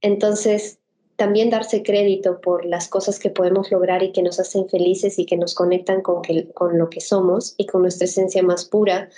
[0.00, 0.80] Entonces,
[1.14, 5.26] también darse crédito por las cosas que podemos lograr y que nos hacen felices y
[5.26, 6.22] que nos conectan con,
[6.54, 9.10] con lo que somos y con nuestra esencia más pura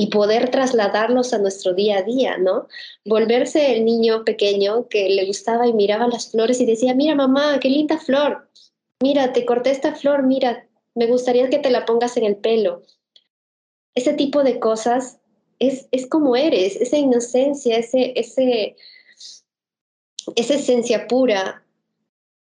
[0.00, 2.68] y poder trasladarlos a nuestro día a día, ¿no?
[3.04, 7.58] Volverse el niño pequeño que le gustaba y miraba las flores y decía, mira mamá,
[7.58, 8.48] qué linda flor,
[9.02, 12.82] mira, te corté esta flor, mira, me gustaría que te la pongas en el pelo.
[13.96, 15.18] Ese tipo de cosas
[15.58, 18.76] es, es como eres, esa inocencia, ese, ese,
[20.36, 21.64] esa esencia pura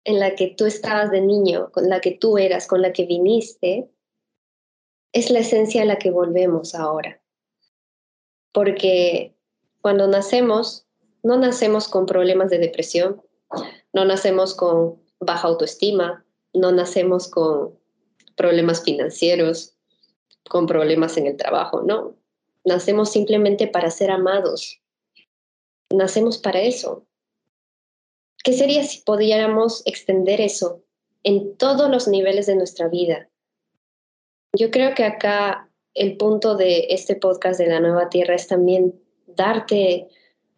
[0.03, 3.07] en la que tú estabas de niño, con la que tú eras, con la que
[3.07, 3.89] viniste,
[5.11, 7.19] es la esencia a la que volvemos ahora.
[8.57, 9.35] Porque
[9.81, 10.87] cuando nacemos,
[11.21, 13.21] no nacemos con problemas de depresión,
[13.93, 17.77] no nacemos con baja autoestima, no nacemos con
[18.35, 19.75] problemas financieros,
[20.49, 22.15] con problemas en el trabajo, no.
[22.65, 24.81] Nacemos simplemente para ser amados.
[25.93, 27.05] Nacemos para eso.
[28.43, 30.81] ¿Qué sería si pudiéramos extender eso
[31.21, 33.29] en todos los niveles de nuestra vida?
[34.53, 35.66] Yo creo que acá
[35.97, 40.07] el punto de este podcast de la nueva tierra es también darte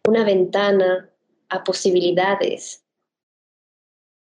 [0.06, 1.10] una ventana
[1.48, 2.84] a posibilidades,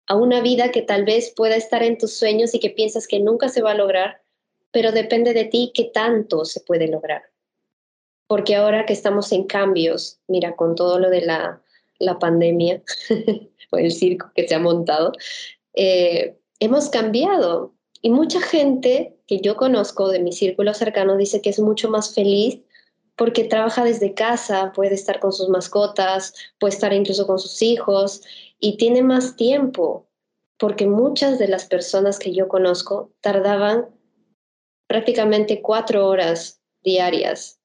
[0.07, 3.19] a una vida que tal vez pueda estar en tus sueños y que piensas que
[3.19, 4.21] nunca se va a lograr,
[4.71, 7.23] pero depende de ti qué tanto se puede lograr.
[8.27, 11.61] Porque ahora que estamos en cambios, mira, con todo lo de la
[12.01, 12.81] la pandemia
[13.71, 15.13] o el circo que se ha montado,
[15.73, 17.73] eh, hemos cambiado.
[18.01, 22.13] Y mucha gente que yo conozco de mi círculo cercano dice que es mucho más
[22.15, 22.59] feliz
[23.15, 28.21] porque trabaja desde casa, puede estar con sus mascotas, puede estar incluso con sus hijos
[28.59, 30.07] y tiene más tiempo,
[30.57, 33.89] porque muchas de las personas que yo conozco tardaban
[34.87, 37.59] prácticamente cuatro horas diarias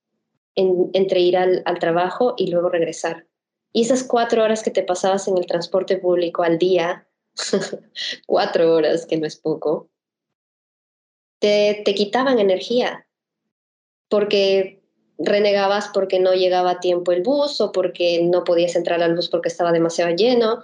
[0.54, 3.26] entre ir al trabajo y luego regresar.
[3.72, 7.06] Y esas cuatro horas que te pasabas en el transporte público al día,
[8.26, 9.90] cuatro horas, que no es poco,
[11.38, 13.06] te, te quitaban energía,
[14.08, 14.82] porque
[15.18, 19.28] renegabas porque no llegaba a tiempo el bus o porque no podías entrar al bus
[19.28, 20.62] porque estaba demasiado lleno.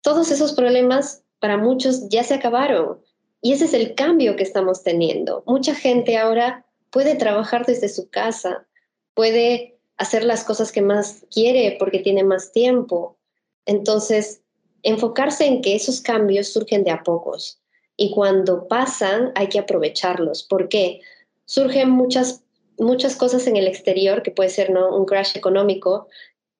[0.00, 3.00] Todos esos problemas para muchos ya se acabaron.
[3.40, 5.42] Y ese es el cambio que estamos teniendo.
[5.46, 8.66] Mucha gente ahora puede trabajar desde su casa,
[9.14, 13.18] puede hacer las cosas que más quiere porque tiene más tiempo.
[13.66, 14.42] Entonces,
[14.82, 17.61] enfocarse en que esos cambios surgen de a pocos
[18.02, 20.42] y cuando pasan hay que aprovecharlos.
[20.42, 21.00] porque
[21.44, 22.44] Surgen muchas,
[22.78, 24.96] muchas cosas en el exterior, que puede ser ¿no?
[24.96, 26.06] un crash económico,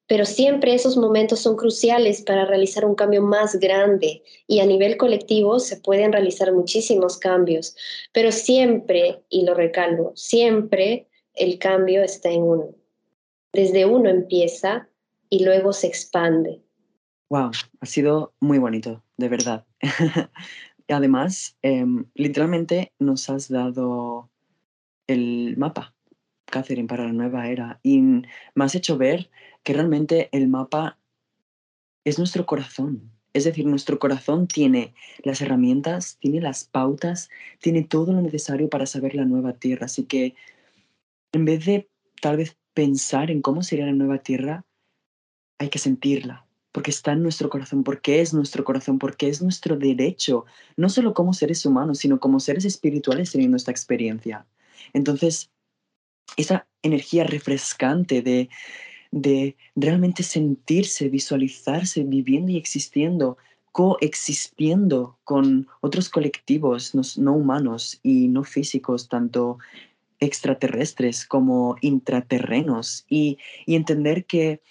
[0.06, 4.96] pero siempre esos momentos son cruciales para realizar un cambio más grande y a nivel
[4.98, 7.76] colectivo se pueden realizar muchísimos cambios,
[8.12, 12.74] pero siempre, y lo recalco, siempre el cambio está en uno
[13.52, 14.88] desde uno empieza
[15.28, 16.62] y luego se expande.
[17.28, 17.50] Wow,
[17.80, 19.66] ha sido muy bonito, de verdad.
[20.92, 24.30] Además, em, literalmente nos has dado
[25.06, 25.94] el mapa,
[26.46, 27.80] Catherine, para la nueva era.
[27.82, 29.30] Y me has hecho ver
[29.62, 30.98] que realmente el mapa
[32.04, 33.10] es nuestro corazón.
[33.32, 38.86] Es decir, nuestro corazón tiene las herramientas, tiene las pautas, tiene todo lo necesario para
[38.86, 39.86] saber la nueva tierra.
[39.86, 40.34] Así que
[41.32, 41.88] en vez de
[42.20, 44.64] tal vez pensar en cómo sería la nueva tierra,
[45.58, 46.46] hay que sentirla.
[46.72, 51.12] Porque está en nuestro corazón, porque es nuestro corazón, porque es nuestro derecho, no solo
[51.12, 54.46] como seres humanos, sino como seres espirituales teniendo esta experiencia.
[54.94, 55.50] Entonces,
[56.36, 58.48] esa energía refrescante de,
[59.10, 63.36] de realmente sentirse, visualizarse, viviendo y existiendo,
[63.72, 69.58] coexistiendo con otros colectivos no, humanos y no físicos, tanto
[70.20, 74.62] extraterrestres como intraterrenos, y, y entender que,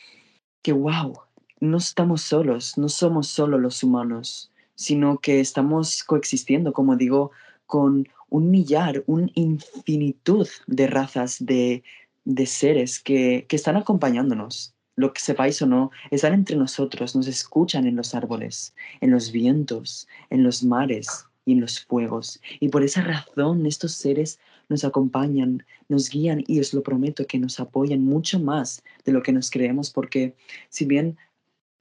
[0.62, 1.14] que, wow,
[1.62, 7.32] no estamos solos, no somos solo los humanos, sino que estamos coexistiendo, como digo,
[7.68, 11.84] con un millar, una infinitud de razas, de,
[12.26, 14.74] de seres que, que están acompañándonos.
[14.96, 19.32] Lo que sepáis o no, están entre nosotros, nos escuchan en los árboles, en los
[19.32, 22.42] vientos, en los mares y en los fuegos.
[22.60, 27.40] Y por esa razón estos seres nos acompañan, nos guían y os lo prometo que
[27.40, 30.36] nos apoyan mucho más de lo que nos creemos, porque
[30.70, 31.18] si bien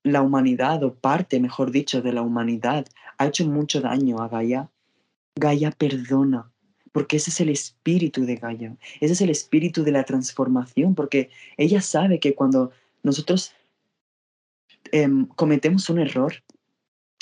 [0.02, 2.86] la humanidad, o parte, mejor dicho, de la humanidad,
[3.18, 4.70] ha hecho mucho daño a Gaia,
[5.36, 6.50] Gaia perdona,
[6.92, 11.30] porque ese es el espíritu de Gaia, ese es el espíritu de la transformación, porque
[11.56, 13.52] ella sabe que cuando nosotros
[14.92, 16.34] em, cometemos un error,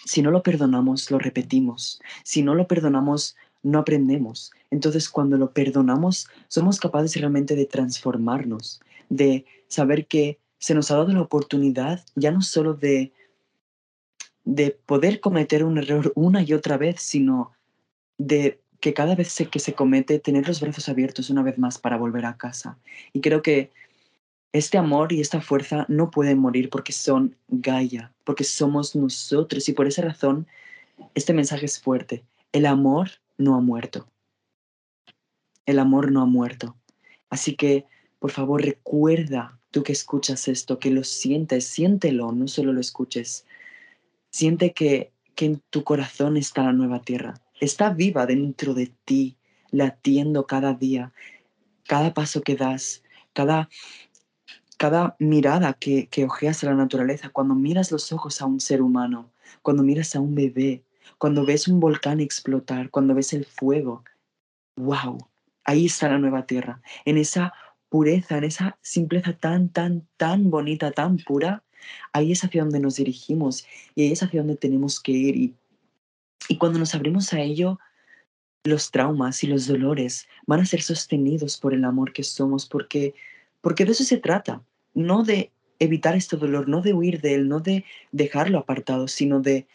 [0.04, 4.52] si no lo perdonamos, lo repetimos, si no lo perdonamos, no aprendemos.
[4.70, 10.96] Entonces, cuando lo perdonamos, somos capaces realmente de transformarnos, de saber que se nos ha
[10.96, 13.12] dado la oportunidad ya no solo de,
[14.44, 17.52] de poder cometer un error una y otra vez, sino
[18.18, 21.96] de que cada vez que se comete, tener los brazos abiertos una vez más para
[21.96, 22.78] volver a casa.
[23.12, 23.70] Y creo que
[24.52, 29.68] este amor y esta fuerza no pueden morir porque son Gaia, porque somos nosotros.
[29.68, 30.46] Y por esa razón,
[31.14, 32.24] este mensaje es fuerte.
[32.52, 34.08] El amor no ha muerto.
[35.66, 36.76] El amor no ha muerto.
[37.30, 37.84] Así que,
[38.18, 43.46] por favor, recuerda tú que escuchas esto, que lo sientes, siéntelo, no solo lo escuches.
[44.30, 49.36] Siente que, que en tu corazón está la nueva tierra, está viva dentro de ti,
[49.70, 51.12] latiendo cada día,
[51.86, 53.02] cada paso que das,
[53.32, 53.68] cada,
[54.76, 58.82] cada mirada que, que ojeas a la naturaleza, cuando miras los ojos a un ser
[58.82, 59.30] humano,
[59.62, 60.82] cuando miras a un bebé,
[61.18, 64.04] cuando ves un volcán explotar, cuando ves el fuego,
[64.76, 65.18] wow,
[65.64, 67.52] ahí está la nueva tierra, en esa
[67.88, 71.64] pureza, en esa simpleza tan, tan, tan bonita, tan pura,
[72.12, 75.36] ahí es hacia donde nos dirigimos y ahí es hacia donde tenemos que ir.
[75.36, 75.54] Y,
[76.48, 77.78] y cuando nos abrimos a ello,
[78.64, 83.14] los traumas y los dolores van a ser sostenidos por el amor que somos, porque,
[83.60, 84.62] porque de eso se trata,
[84.94, 89.40] no de evitar este dolor, no de huir de él, no de dejarlo apartado, sino
[89.40, 89.66] de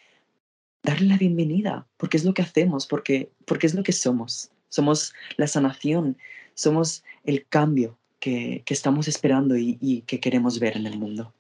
[0.84, 4.52] darle la bienvenida, porque es lo que hacemos, porque, porque es lo que somos.
[4.68, 6.18] Somos la sanación,
[6.56, 11.34] somos el cambio que, estamos esperando y, que queremos ver en el mundo.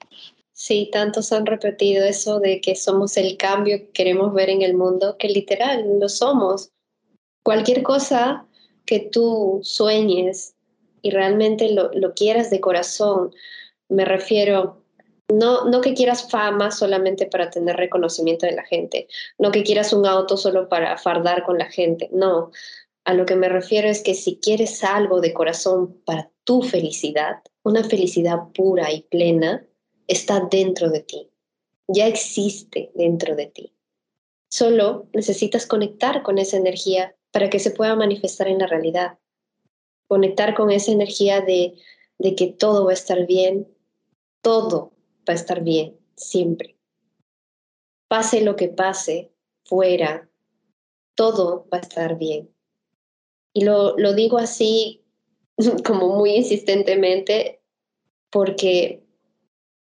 [0.52, 4.76] Sí, tantos han repetido eso de que somos el cambio que queremos ver en el
[4.76, 6.72] mundo, que literal lo somos.
[7.42, 8.46] Cualquier cosa
[8.86, 10.56] que tú sueñes
[11.02, 13.34] y realmente lo, lo quieras de corazón,
[13.88, 14.84] me refiero,
[15.30, 19.94] no, no que quieras fama solamente para tener reconocimiento de la gente, no que quieras
[19.94, 22.52] un auto solo para fardar con la gente, no.
[23.06, 27.42] A lo que me refiero es que si quieres algo de corazón para tu felicidad,
[27.64, 29.66] una felicidad pura y plena,
[30.08, 31.30] está dentro de ti,
[31.88, 33.74] ya existe dentro de ti.
[34.50, 39.18] Solo necesitas conectar con esa energía para que se pueda manifestar en la realidad.
[40.08, 41.74] Conectar con esa energía de,
[42.20, 43.68] de que todo va a estar bien,
[44.42, 44.94] todo
[45.28, 46.78] va a estar bien, siempre.
[48.08, 49.32] Pase lo que pase,
[49.64, 50.30] fuera,
[51.16, 52.54] todo va a estar bien.
[53.54, 55.03] Y lo, lo digo así
[55.86, 57.62] como muy insistentemente
[58.32, 59.04] porque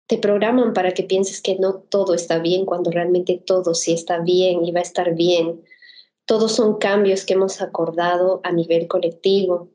[0.06, 4.18] te programan para que pienses que no todo está bien cuando realmente todo sí está
[4.18, 5.64] bien y va a estar bien.
[6.26, 9.70] Todos son cambios que hemos acordado a nivel colectivo.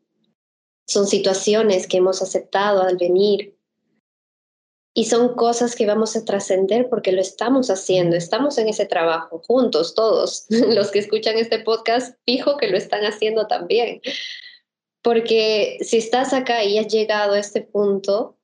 [0.88, 3.56] Son situaciones que hemos aceptado al venir.
[4.96, 9.42] Y son cosas que vamos a trascender porque lo estamos haciendo, estamos en ese trabajo
[9.46, 10.46] juntos, todos.
[10.50, 14.02] Los que escuchan este podcast, fijo que lo están haciendo también.
[15.02, 18.38] Porque si estás acá y has llegado a este punto,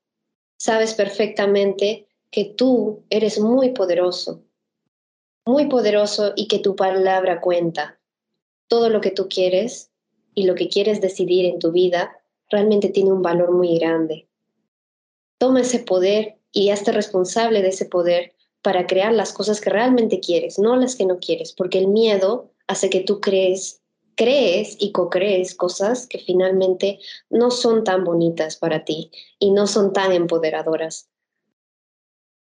[0.58, 4.43] sabes perfectamente que tú eres muy poderoso,
[5.45, 7.99] muy poderoso y que tu palabra cuenta.
[8.68, 9.91] Todo lo que tú quieres
[10.34, 12.18] y lo que quieres decidir en tu vida
[12.49, 14.28] realmente tiene un valor muy grande.
[15.38, 20.20] Toma ese poder y hazte responsable de ese poder para crear las cosas que realmente
[20.20, 23.82] quieres, no las que no quieres, porque el miedo hace que tú crees
[24.16, 26.99] crees y co-crees cosas que finalmente
[27.30, 31.09] no son tan bonitas para ti y no son tan empoderadoras.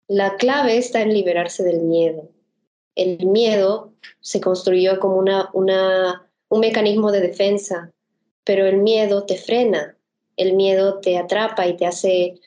[0.06, 2.30] La clave está en liberarse del miedo.
[2.94, 7.92] El miedo se construyó como una, un mecanismo de defensa,
[8.44, 9.98] pero el miedo te frena,
[10.36, 12.40] el miedo te atrapa y te hace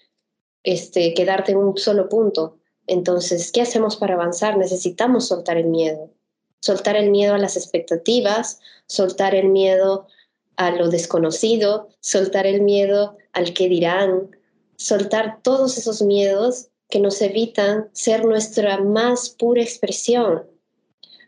[0.64, 2.58] este, quedarte en un solo punto.
[2.88, 4.58] Entonces, ¿qué hacemos para avanzar?
[4.58, 6.10] Necesitamos soltar el miedo.
[6.62, 10.08] Soltar el miedo a las expectativas, soltar el miedo
[10.56, 14.36] a lo desconocido, soltar el miedo al que dirán,
[14.76, 20.44] soltar todos esos miedos que nos evitan ser nuestra más pura expresión.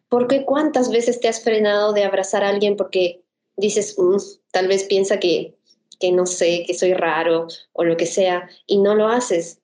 [0.09, 3.23] Porque cuántas veces te has frenado de abrazar a alguien porque
[3.57, 4.17] dices, mm,
[4.51, 5.55] tal vez piensa que,
[5.99, 9.62] que no sé, que soy raro o lo que sea, y no lo haces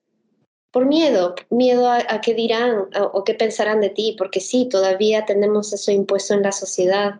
[0.70, 5.26] por miedo, miedo a, a qué dirán o qué pensarán de ti, porque sí, todavía
[5.26, 7.14] tenemos eso impuesto en la sociedad,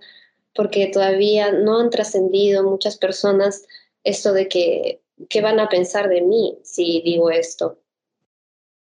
[0.55, 3.65] porque todavía no han trascendido muchas personas
[4.05, 7.79] esto de que, ¿qué van a pensar de mí si digo esto?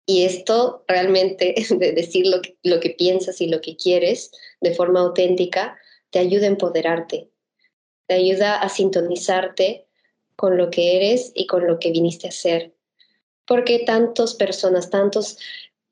[0.07, 4.31] Y esto realmente, de decir lo lo que piensas y lo que quieres
[4.61, 5.79] de forma auténtica,
[6.11, 7.31] te ayuda a empoderarte,
[8.07, 9.87] te ayuda a sintonizarte
[10.37, 12.75] con lo que eres y con lo que viniste a ser
[13.49, 15.39] porque tantas personas, tantos,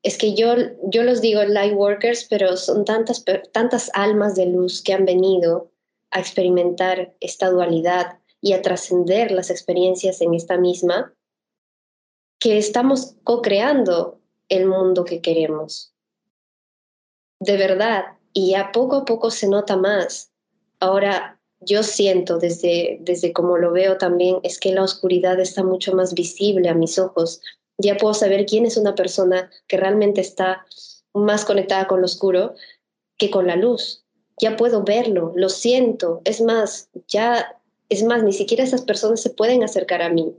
[0.03, 0.53] es que yo,
[0.83, 5.71] yo los digo light workers, pero son tantas, tantas almas de luz que han venido
[6.11, 11.13] a experimentar esta dualidad y a trascender las experiencias en esta misma,
[12.39, 15.93] que estamos co-creando el mundo que queremos.
[17.39, 20.31] De verdad, y a poco a poco se nota más.
[20.79, 25.95] Ahora, yo siento desde, desde como lo veo también, es que la oscuridad está mucho
[25.95, 27.41] más visible a mis ojos.
[27.77, 30.65] Ya puedo saber quién es una persona que realmente está
[31.13, 32.55] más conectada con lo oscuro
[33.17, 34.05] que con la luz.
[34.39, 36.21] Ya puedo verlo, lo siento.
[36.25, 40.35] Es más, ya, es más, ni siquiera esas personas se pueden acercar a mí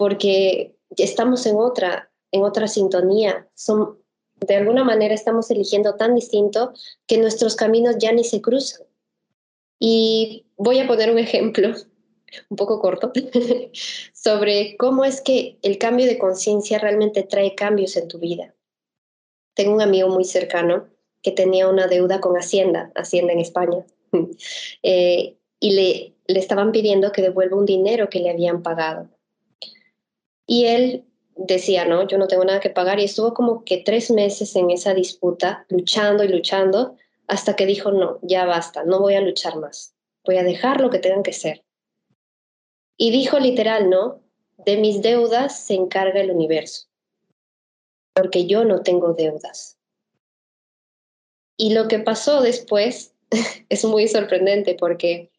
[0.00, 3.46] porque estamos en otra, en otra sintonía.
[3.54, 3.98] Son,
[4.40, 6.72] de alguna manera estamos eligiendo tan distinto
[7.06, 8.86] que nuestros caminos ya ni se cruzan.
[9.80, 11.74] Y voy a poner un ejemplo
[12.48, 13.12] un poco corto
[14.12, 18.54] sobre cómo es que el cambio de conciencia realmente trae cambios en tu vida.
[19.54, 20.86] Tengo un amigo muy cercano
[21.22, 23.84] que tenía una deuda con Hacienda, Hacienda en España,
[24.82, 29.08] eh, y le, le estaban pidiendo que devuelva un dinero que le habían pagado.
[30.46, 31.04] Y él
[31.36, 34.70] decía, no, yo no tengo nada que pagar, y estuvo como que tres meses en
[34.70, 36.96] esa disputa, luchando y luchando,
[37.30, 40.90] hasta que dijo, no, ya basta, no voy a luchar más, voy a dejar lo
[40.90, 41.64] que tengan que ser.
[42.96, 44.20] Y dijo literal, ¿no?
[44.58, 46.88] De mis deudas se encarga el universo,
[48.14, 49.78] porque yo no tengo deudas.
[51.56, 53.14] Y lo que pasó después
[53.68, 55.30] es muy sorprendente porque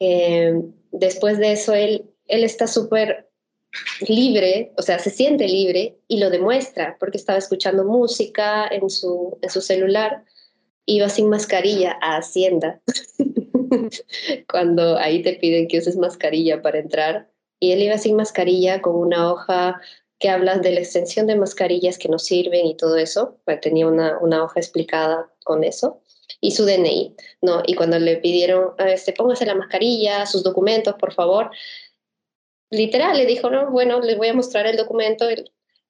[0.00, 0.60] eh,
[0.90, 3.30] después de eso él, él está súper
[4.08, 9.38] libre, o sea, se siente libre y lo demuestra porque estaba escuchando música en su,
[9.40, 10.24] en su celular
[10.90, 12.80] iba sin mascarilla a Hacienda,
[14.50, 17.30] cuando ahí te piden que uses mascarilla para entrar,
[17.60, 19.80] y él iba sin mascarilla con una hoja
[20.18, 23.86] que habla de la extensión de mascarillas que nos sirven y todo eso, pues tenía
[23.86, 26.02] una, una hoja explicada con eso,
[26.40, 27.62] y su DNI, ¿no?
[27.66, 31.50] Y cuando le pidieron, este, póngase la mascarilla, sus documentos, por favor,
[32.70, 35.26] literal, le dijo, no, bueno, les voy a mostrar el documento,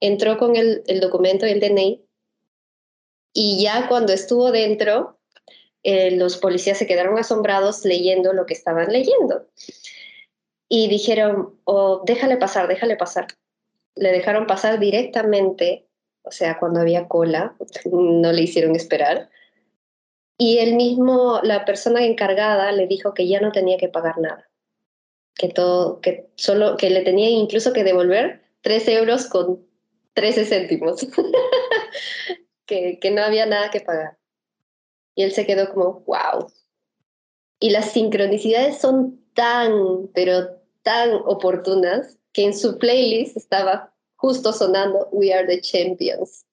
[0.01, 2.05] entró con el, el documento y el DNI,
[3.33, 5.19] y ya cuando estuvo dentro,
[5.83, 9.47] eh, los policías se quedaron asombrados leyendo lo que estaban leyendo.
[10.69, 13.27] Y dijeron, oh, déjale pasar, déjale pasar.
[13.97, 15.87] Le dejaron pasar directamente,
[16.23, 17.57] o sea, cuando había cola,
[17.91, 19.31] no le hicieron esperar.
[20.39, 24.49] Y él mismo, la persona encargada, le dijo que ya no tenía que pagar nada.
[25.35, 29.67] Que todo, que solo, que le tenía incluso que devolver tres euros con
[30.15, 31.07] 13 céntimos.
[32.71, 34.19] que, no había nada que pagar.
[35.15, 36.51] Y él se quedó como, wow.
[37.59, 45.09] Y las sincronicidades son tan, pero tan oportunas que en su playlist estaba justo sonando
[45.11, 46.47] We Are the Champions.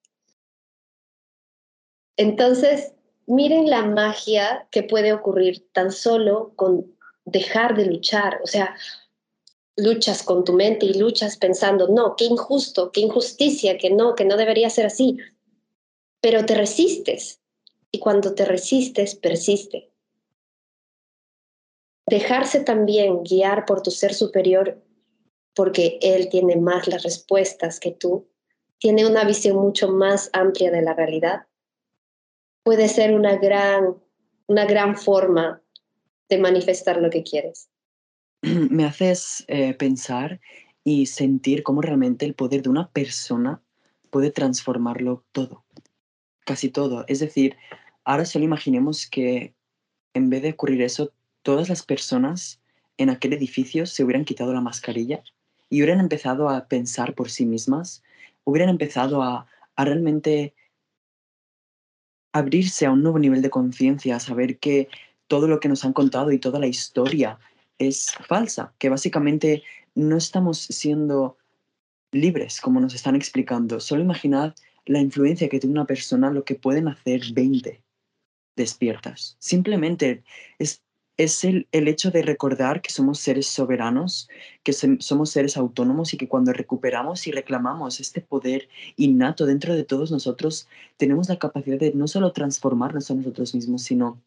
[2.18, 2.93] Entonces,
[3.28, 8.39] miren la magia que puede ocurrir tan solo con dejar de luchar.
[8.43, 8.76] O sea,
[9.76, 14.26] luchas con tu mente y luchas pensando, no, qué injusto, qué injusticia, que no, que
[14.26, 15.20] no debería ser así
[16.22, 17.41] pero te resistes
[17.91, 19.91] y cuando te resistes, persiste.
[22.07, 24.82] Dejarse también guiar por tu ser superior
[25.53, 28.28] porque él tiene más las respuestas que tú,
[28.80, 31.47] tiene una visión mucho más amplia de la realidad,
[32.63, 33.95] puede ser una gran,
[34.47, 35.61] una gran forma
[36.30, 37.70] de manifestar lo que quieres.
[38.41, 40.39] Me haces eh, pensar
[40.84, 43.61] y sentir cómo realmente el poder de una persona
[44.09, 45.65] puede transformarlo todo,
[46.47, 47.03] casi todo.
[47.07, 47.55] Es decir,
[48.05, 49.53] ahora solo imaginemos que
[50.13, 51.11] en vez de ocurrir eso,
[51.43, 52.59] todas las personas
[52.97, 55.21] en aquel edificio se hubieran quitado la mascarilla
[55.69, 58.01] y hubieran empezado a pensar por sí mismas,
[58.45, 59.45] hubieran empezado a,
[59.75, 60.55] a realmente
[62.31, 64.87] abrirse a un nuevo nivel de conciencia, a saber que
[65.27, 67.37] todo lo que nos han contado y toda la historia
[67.77, 69.63] es falsa, que básicamente
[69.95, 71.37] no estamos siendo
[72.11, 73.81] libres como nos están explicando.
[73.81, 74.55] Solo imaginad
[74.88, 77.83] la influencia que tiene una persona, lo que pueden hacer 20
[78.55, 79.38] despiertas.
[79.39, 80.23] Simplemente
[80.59, 80.81] es,
[81.17, 84.29] es el, el hecho de recordar que somos seres soberanos,
[84.63, 89.83] que somos seres autónomos y que cuando recuperamos y reclamamos este poder innato dentro de
[89.83, 90.67] todos nosotros,
[90.97, 94.21] tenemos la capacidad de no solo transformarnos a nosotros mismos, sino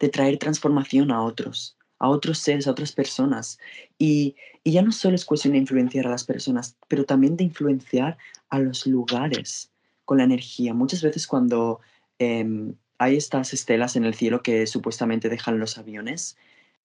[0.00, 3.58] de traer transformación a otros, a otros seres, a otras personas.
[3.98, 8.18] Y, ya no solo es cuestión de influenciar a las personas, pero también de influenciar
[8.48, 9.70] a los lugares
[10.04, 10.74] con la energía.
[10.74, 11.78] Muchas veces cuando
[12.18, 16.36] em, hay estas estelas en el cielo que supuestamente dejan los aviones,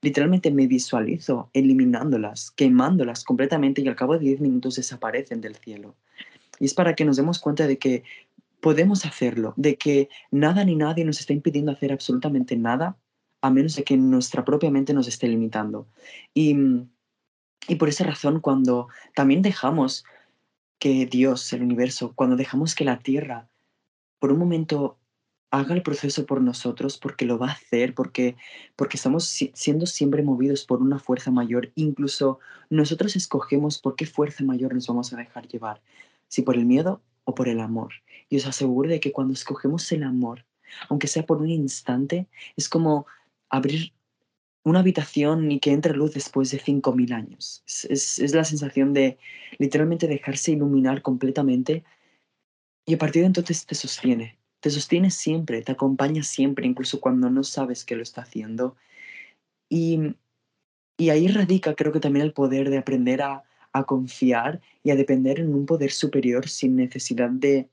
[0.02, 5.96] literalmente me visualizo eliminándolas, quemándolas completamente y al cabo de 10 minutos desaparecen del cielo.
[6.60, 8.04] Y es para que nos demos cuenta de que
[8.60, 12.96] podemos hacerlo, de que nada ni nadie nos está impidiendo hacer absolutamente nada,
[13.42, 15.88] a menos de que nuestra propia mente nos esté limitando.
[16.34, 16.56] Y,
[17.68, 20.06] y por esa razón, cuando también dejamos
[20.80, 23.48] que Dios, el universo, cuando dejamos que la Tierra
[24.20, 24.98] por un momento
[25.52, 28.38] haga el proceso por nosotros, porque lo va a hacer, porque,
[28.76, 32.40] porque estamos siendo siempre movidos por una fuerza mayor, incluso
[32.70, 35.82] nosotros escogemos por qué fuerza mayor nos vamos a dejar llevar,
[36.30, 37.94] si por el miedo o por el amor.
[38.30, 40.46] Y os aseguro de que cuando escogemos el amor,
[40.88, 43.06] aunque sea por un instante, es como
[43.52, 43.94] abrir
[44.64, 47.64] una habitación y que entre luz después de 5.000 años.
[47.68, 49.18] Es, es, la sensación de
[49.58, 51.84] literalmente dejarse iluminar completamente
[52.86, 54.38] y a partir de entonces te sostiene.
[54.60, 58.76] Te sostiene siempre, te acompaña siempre, incluso cuando no sabes que lo está haciendo.
[59.70, 60.16] Y,
[60.98, 63.44] y ahí radica creo que también el poder de aprender a,
[63.74, 67.70] a confiar y a depender en un poder superior sin necesidad de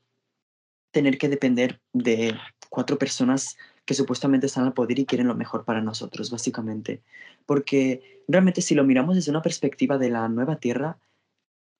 [0.90, 2.34] tener que depender de
[2.70, 3.58] cuatro personas
[3.88, 7.00] que supuestamente están al poder y quieren lo mejor para nosotros, básicamente.
[7.46, 10.98] Porque realmente si lo miramos desde una perspectiva de la nueva Tierra,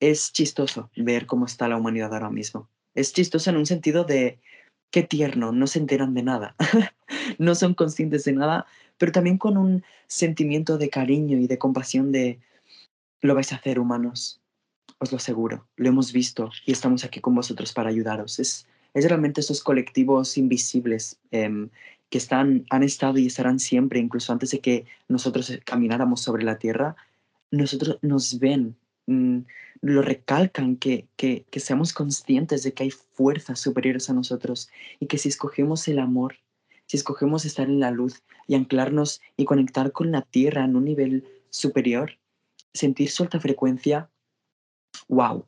[0.01, 2.71] es chistoso ver cómo está la humanidad ahora mismo.
[2.95, 4.39] Es chistoso en un sentido de
[4.91, 6.57] qué tierno, no se enteran de nada,
[7.39, 8.65] no son conscientes de nada,
[8.97, 12.39] pero también con un sentimiento de cariño y de compasión de
[13.21, 14.41] lo vais a hacer, humanos.
[14.99, 15.69] Os lo aseguro.
[15.77, 18.39] Lo hemos visto y estamos aquí con vosotros para ayudaros.
[18.39, 21.69] Es, es realmente esos colectivos invisibles em,
[22.11, 26.59] que están, han estado y estarán siempre, incluso antes de que nosotros camináramos sobre la
[26.59, 26.97] tierra,
[27.51, 29.41] nosotros nos ven, mm,
[29.83, 35.07] lo recalcan, que, que, que seamos conscientes de que hay fuerzas superiores a nosotros y
[35.07, 36.37] que si escogemos el amor,
[36.87, 40.85] si escogemos estar en la luz y anclarnos y conectar con la tierra en un
[40.85, 42.19] nivel superior,
[42.73, 44.11] sentir su alta frecuencia,
[45.09, 45.47] wow,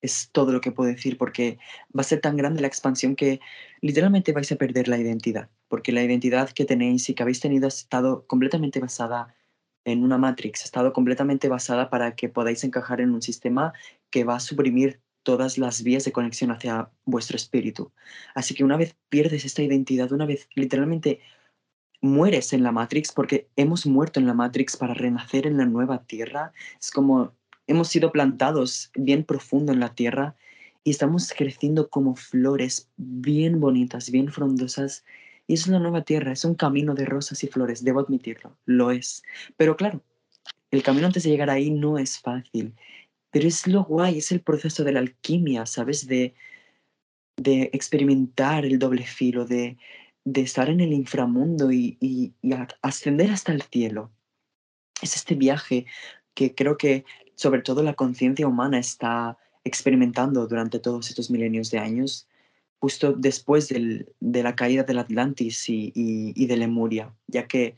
[0.00, 1.58] es todo lo que puedo decir porque
[1.96, 3.40] va a ser tan grande la expansión que
[3.80, 7.64] literalmente vais a perder la identidad, porque la identidad que tenéis y que habéis tenido
[7.64, 9.34] ha estado completamente basada
[9.86, 13.72] en una matrix, ha estado completamente basada para que podáis encajar en un sistema
[14.10, 17.90] que va a suprimir todas las vías de conexión hacia vuestro espíritu.
[18.34, 21.20] Así que una vez pierdes esta identidad, una vez literalmente
[22.02, 26.04] mueres en la Matrix porque hemos muerto en la Matrix para renacer en la nueva
[26.04, 26.52] tierra.
[26.78, 27.32] Es como
[27.66, 30.36] hemos sido plantados bien profundo en la tierra
[30.84, 35.02] y estamos creciendo como flores bien bonitas, bien frondosas.
[35.46, 38.90] Y es la nueva tierra, es un camino de rosas y flores, debo admitirlo, lo
[38.90, 39.22] es.
[39.56, 40.02] Pero claro,
[40.70, 42.74] el camino antes de llegar ahí no es fácil,
[43.30, 46.06] pero es lo guay, es el proceso de la alquimia, ¿sabes?
[46.06, 46.34] De,
[47.36, 49.78] de experimentar el doble filo, de,
[50.24, 52.34] de estar en el inframundo y,
[52.82, 54.12] ascender hasta el cielo.
[55.00, 55.86] Es este viaje
[56.34, 61.78] que creo que sobre todo la conciencia humana está experimentando durante todos estos milenios de
[61.78, 62.28] años,
[62.82, 67.76] justo después de la caída del Atlantis y, y, de Lemuria, ya que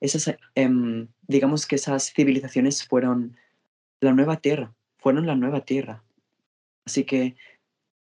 [0.00, 3.36] esas, em, digamos que esas civilizaciones fueron
[4.00, 6.04] la nueva tierra, fueron la nueva tierra.
[6.86, 7.34] Así que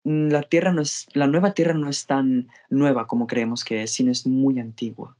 [0.09, 3.83] Mm, la Tierra no es, la nueva Tierra no es tan nueva como creemos que
[3.83, 5.17] es, sino es muy antigua.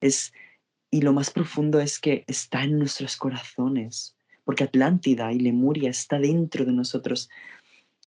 [0.00, 0.32] Es,
[0.90, 6.18] y lo más profundo es que está en nuestros corazones, porque Atlántida y Lemuria está
[6.18, 7.30] dentro de nosotros.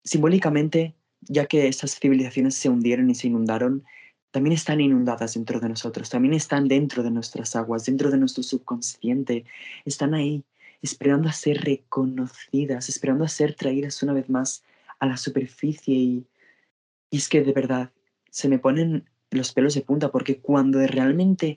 [0.03, 3.85] Simbólicamente, ya que esas civilizaciones se hundieron y se inundaron,
[4.31, 8.43] también están inundadas dentro de nosotros, también están dentro de nuestras aguas, dentro de nuestro
[8.43, 9.45] subconsciente,
[9.85, 10.45] están ahí,
[10.83, 14.63] esperando a ser reconocidas, esperando a ser traídas una vez más
[14.99, 15.95] a la superficie.
[15.95, 16.27] Y,
[17.11, 17.93] y es que de verdad
[18.31, 21.57] se me ponen los pelos de punta porque cuando realmente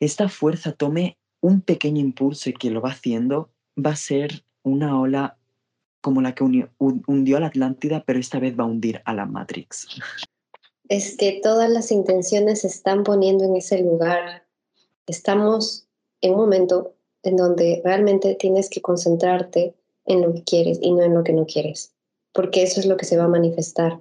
[0.00, 4.98] esta fuerza tome un pequeño impulso y que lo va haciendo, va a ser una
[4.98, 5.36] ola
[6.04, 9.24] como la que hundió a la Atlántida, pero esta vez va a hundir a la
[9.24, 9.88] Matrix.
[10.90, 14.46] Es que todas las intenciones se están poniendo en ese lugar.
[15.06, 15.88] Estamos
[16.20, 19.74] en un momento en donde realmente tienes que concentrarte
[20.04, 21.94] en lo que quieres y no en lo que no quieres,
[22.34, 23.98] porque eso es lo que se va a manifestar.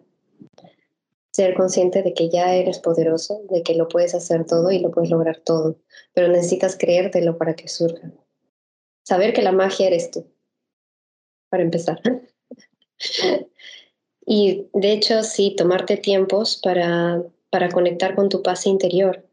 [1.32, 4.92] Ser consciente de que ya eres poderoso, de que lo puedes hacer todo y lo
[4.92, 5.78] puedes lograr todo,
[6.14, 8.12] pero necesitas creértelo para que surja.
[9.04, 10.33] Saber que la magia eres tú,
[11.54, 12.02] para empezar.
[14.26, 19.24] y de hecho, sí, tomarte tiempos para, para conectar con tu paz interior,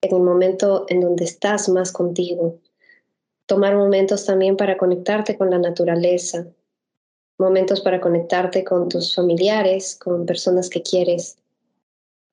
[0.00, 2.60] en el momento en donde estás más contigo.
[3.44, 6.46] Tomar momentos también para conectarte con la naturaleza,
[7.36, 11.36] momentos para conectarte con tus familiares, con personas que quieres.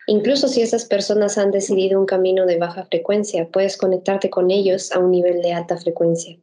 [0.07, 4.89] Incluso si esas personas han decidido un camino de baja frecuencia, puedes conectarte con ellos
[4.93, 6.37] a un nivel de alta frecuencia.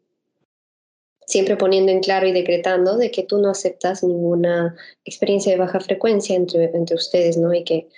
[1.28, 4.74] Siempre poniendo en claro y decretando de que tú no aceptas ninguna
[5.04, 7.52] experiencia de baja frecuencia entre, entre ustedes, ¿no?
[7.52, 7.88] Y que,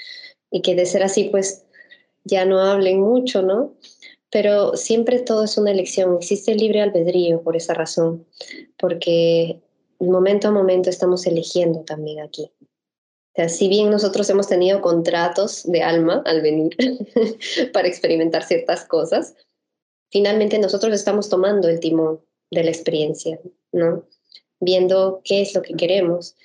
[0.50, 1.64] y que de ser así, pues
[2.24, 3.76] ya no hablen mucho, ¿no?
[4.30, 8.26] Pero siempre todo es una elección, existe libre albedrío por esa razón,
[8.76, 9.60] porque
[10.00, 12.50] momento a momento estamos eligiendo también aquí.
[13.36, 16.76] O si bien nosotros hemos tenido contratos de alma al venir
[17.72, 19.34] para experimentar ciertas cosas,
[20.10, 22.20] finalmente nosotros estamos tomando el timón
[22.50, 23.40] de la experiencia,
[23.72, 24.04] ¿no?
[24.60, 26.36] Viendo qué es lo que queremos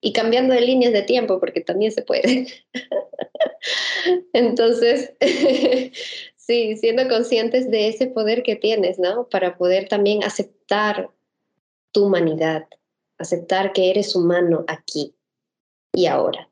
[0.00, 2.46] y cambiando de líneas de tiempo, porque también se puede.
[4.32, 5.14] Entonces,
[6.36, 9.28] sí, siendo conscientes de ese poder que tienes, ¿no?
[9.28, 11.10] Para poder también aceptar
[11.92, 12.66] tu humanidad,
[13.18, 15.14] aceptar que eres humano aquí
[15.94, 16.50] y ahora.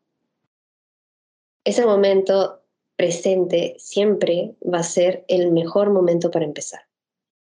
[1.64, 2.62] Ese momento
[2.96, 6.80] presente siempre va a ser el mejor momento para empezar.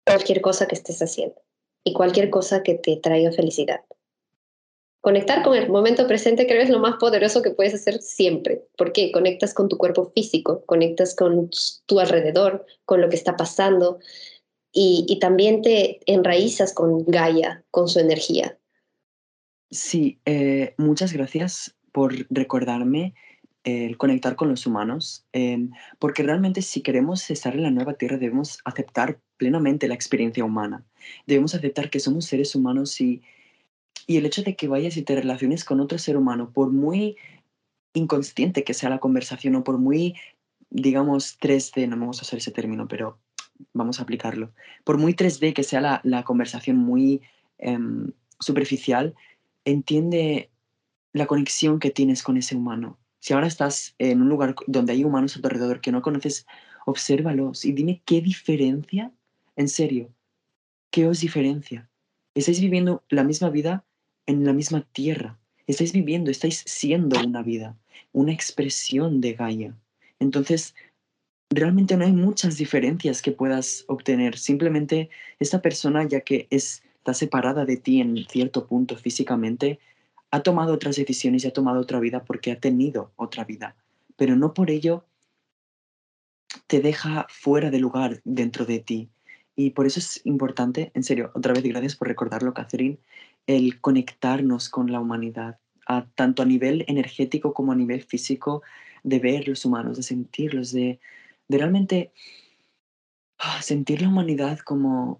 [0.06, 1.42] Cualquier cosa que estés haciendo
[1.84, 3.82] y cualquier cosa que te traiga felicidad.
[5.02, 9.12] Conectar con el momento presente creo es lo más poderoso que puedes hacer siempre, porque
[9.12, 11.50] conectas con tu cuerpo físico, conectas con
[11.88, 14.00] tu alrededor, con lo que está pasando
[14.72, 18.58] y, también te enraizas con Gaia, con su energía.
[19.70, 23.14] Sí, eh, muchas gracias por recordarme
[23.64, 28.18] el conectar con los humanos, em, porque realmente si queremos estar en la nueva Tierra
[28.18, 30.84] debemos aceptar plenamente la experiencia humana.
[31.28, 33.22] Debemos aceptar que somos seres humanos y,
[34.08, 37.18] y el hecho de que vayas y te relaciones con otro ser humano, por muy
[37.94, 40.16] inconsciente que sea la conversación o por muy,
[40.70, 43.20] digamos, 3D, no me gusta usar ese término, pero
[43.74, 44.54] vamos a aplicarlo,
[44.84, 47.22] por muy 3D que sea la, la conversación muy
[47.58, 49.14] em, superficial,
[49.66, 50.50] entiende
[51.14, 52.98] la conexión que tienes con ese humano.
[53.22, 56.48] Si ahora estás en un lugar donde hay humanos a tu alrededor que no conoces,
[56.86, 59.12] obsérvalos y dime qué diferencia,
[59.56, 60.10] en serio,
[60.90, 61.88] qué os diferencia.
[62.34, 63.86] Estáis viviendo la misma vida
[64.26, 65.38] en la misma tierra.
[65.68, 67.78] Estáis viviendo, estáis siendo una vida,
[68.12, 69.76] una expresión de Gaia.
[70.20, 70.74] Entonces,
[71.52, 74.36] realmente no hay muchas diferencias que puedas obtener.
[74.38, 79.80] Simplemente esta persona, ya que es está separada de ti en cierto punto físicamente,
[80.32, 83.76] ha tomado otras decisiones y ha tomado otra vida porque ha tenido otra vida,
[84.16, 85.06] pero no por ello
[86.68, 89.10] te deja fuera de lugar dentro de ti.
[89.56, 92.98] Y por eso es importante, en serio, otra vez gracias por recordarlo, Catherine,
[93.46, 98.64] el conectarnos con la humanidad, a, tanto a nivel energético como a nivel físico,
[99.04, 101.00] de ver los humanos, de sentirlos, de,
[101.50, 102.14] de realmente
[103.40, 105.20] ah, sentir la humanidad como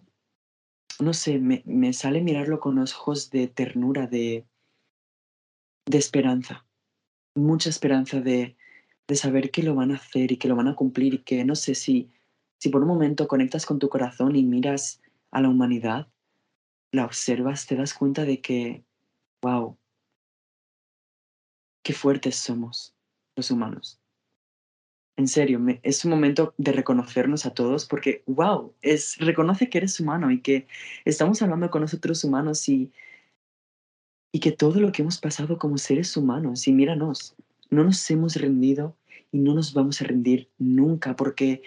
[1.00, 4.46] no sé, me, me sale mirarlo con ojos de ternura, de,
[5.86, 6.66] de esperanza,
[7.36, 8.56] mucha esperanza de,
[9.08, 11.44] de saber que lo van a hacer y que lo van a cumplir y que
[11.46, 12.12] no sé si,
[12.60, 15.02] si por un momento conectas con tu corazón y miras
[15.32, 16.08] a la humanidad,
[16.92, 18.84] la observas, te das cuenta de que,
[19.42, 19.78] wow,
[21.84, 22.96] qué fuertes somos
[23.36, 24.02] los humanos
[25.22, 30.00] en serio, es un momento de reconocernos a todos porque, wow, es, reconoce que eres
[30.00, 30.68] humano y que
[31.06, 32.92] estamos hablando con nosotros humanos y,
[34.32, 37.36] y que todo lo que hemos pasado como seres humanos, y míranos,
[37.70, 38.98] no nos hemos rendido
[39.32, 41.62] y no nos vamos a rendir nunca porque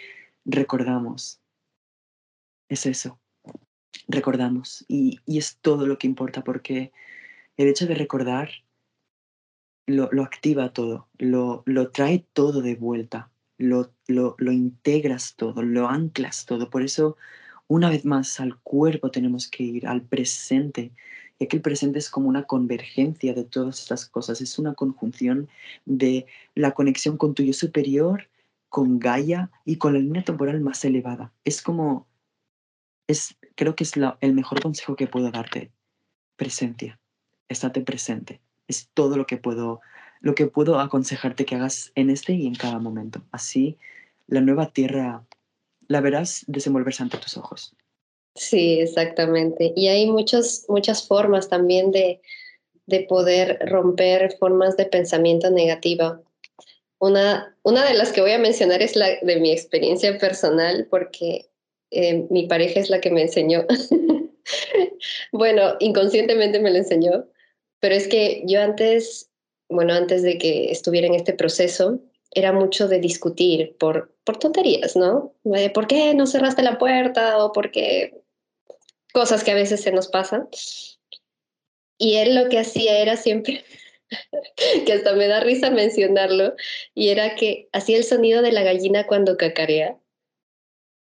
[0.44, 1.40] recordamos.
[2.68, 3.18] Es eso,
[4.08, 6.92] recordamos y, y es todo lo que importa porque
[7.56, 8.50] el hecho de recordar
[9.86, 15.62] lo, lo activa todo, lo, lo trae todo de vuelta lo, lo, lo integras todo,
[15.62, 16.70] lo anclas todo.
[16.70, 17.16] Por eso,
[17.68, 20.92] una vez más, al cuerpo tenemos que ir, al presente,
[21.38, 25.48] ya que el presente es como una convergencia de todas estas cosas, es una conjunción
[25.84, 28.28] de la conexión con tu yo superior,
[28.68, 31.32] con Gaia y con la línea temporal más elevada.
[31.44, 32.06] Es como,
[33.06, 35.70] es, creo que es el mejor consejo que puedo darte.
[36.36, 36.98] Presencia,
[37.48, 38.40] estate presente.
[38.66, 39.80] Es todo lo que puedo,
[40.20, 43.22] lo que puedo aconsejarte que hagas en este y en cada momento.
[43.30, 43.78] Así,
[44.26, 45.24] la nueva tierra
[45.86, 47.76] la verás desenvolverse ante tus ojos.
[48.34, 49.72] Sí, exactamente.
[49.76, 52.20] Y hay muchas, muchas formas también de,
[52.86, 56.20] de poder romper formas de pensamiento negativa.
[56.98, 61.48] Una, una de las que voy a mencionar es la de mi experiencia personal, porque
[61.90, 63.66] eh, mi pareja es la que me enseñó.
[65.32, 67.26] bueno, inconscientemente me lo enseñó,
[67.78, 69.30] pero es que yo antes,
[69.68, 72.00] bueno, antes de que estuviera en este proceso,
[72.32, 75.34] era mucho de discutir por, por tonterías, ¿no?
[75.72, 77.38] ¿Por qué no cerraste la puerta?
[77.44, 78.23] O por qué
[79.14, 80.48] cosas que a veces se nos pasan.
[81.96, 83.64] Y él lo que hacía era siempre,
[84.86, 86.54] que hasta me da risa mencionarlo,
[86.94, 89.96] y era que hacía el sonido de la gallina cuando cacarea.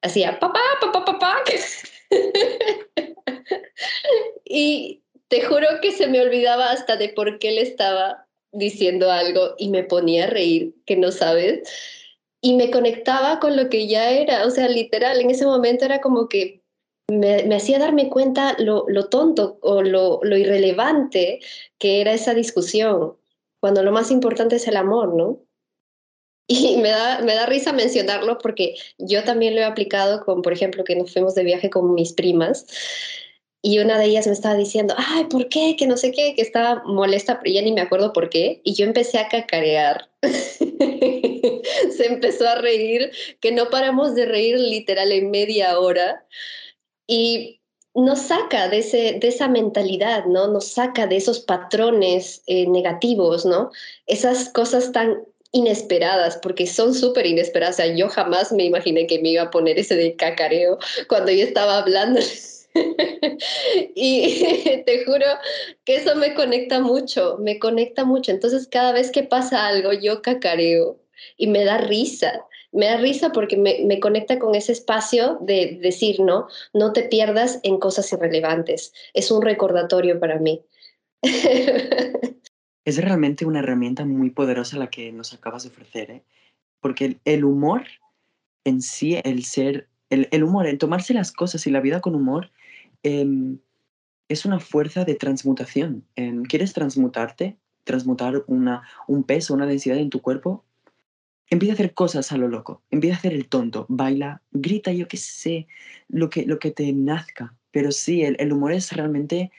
[0.01, 1.43] Hacía papá, papá, papá.
[4.45, 9.55] y te juro que se me olvidaba hasta de por qué le estaba diciendo algo
[9.57, 11.69] y me ponía a reír, que no sabes.
[12.41, 15.99] Y me conectaba con lo que ya era, o sea, literal, en ese momento era
[15.99, 16.58] como que
[17.09, 21.39] me, hacía darme cuenta lo, tonto o lo, irrelevante
[21.77, 23.15] que era esa discusión,
[23.59, 25.39] cuando lo más importante es el amor, ¿no?
[26.51, 30.51] Y me da, me da risa mencionarlo porque yo también lo he aplicado con, por
[30.51, 32.65] ejemplo, que nos fuimos de viaje con mis primas
[33.61, 35.75] y una de ellas me estaba diciendo, ay, ¿por qué?
[35.77, 38.61] Que no sé qué, que estaba molesta, pero ya ni me acuerdo por qué.
[38.63, 40.09] Y yo empecé a cacarear.
[41.91, 46.25] Se empezó a reír, que no paramos de reír literal en media hora
[47.09, 47.59] y
[47.95, 50.47] nos saca de, ese, de esa mentalidad, ¿no?
[50.47, 53.71] Nos saca de esos patrones eh, negativos, ¿no?
[54.05, 57.79] Esas cosas tan inesperadas, porque son súper inesperadas.
[57.79, 61.43] O yo jamás me imaginé que me iba a poner ese de cacareo cuando yo
[61.43, 62.19] estaba hablando.
[63.95, 65.25] y te juro
[65.83, 68.29] que eso me conecta mucho, me conecta mucho.
[68.31, 70.99] Entonces, cada vez que pasa algo, yo cacareo
[71.37, 76.19] y me da risa me da risa porque me, conecta con ese espacio de decir,
[76.19, 78.93] no, no te pierdas en cosas irrelevantes.
[79.13, 80.61] Es un recordatorio para mí.
[82.85, 86.23] es realmente una herramienta muy poderosa la que nos acabas de ofrecer, ¿eh?
[86.79, 87.83] porque el, humor
[88.63, 92.51] en sí, el ser, el, humor, el tomarse las cosas y la vida con humor,
[93.03, 93.59] em,
[94.27, 96.05] es una fuerza de transmutación.
[96.15, 97.57] Em, ¿Quieres transmutarte?
[97.83, 100.63] Transmutar una, un peso, una densidad en tu cuerpo,
[101.49, 105.07] empieza a hacer cosas a lo loco, empieza a hacer el tonto, baila, grita, yo
[105.07, 105.67] qué sé,
[106.07, 107.55] lo que, lo que te nazca.
[107.71, 109.51] Pero sí, el, humor es realmente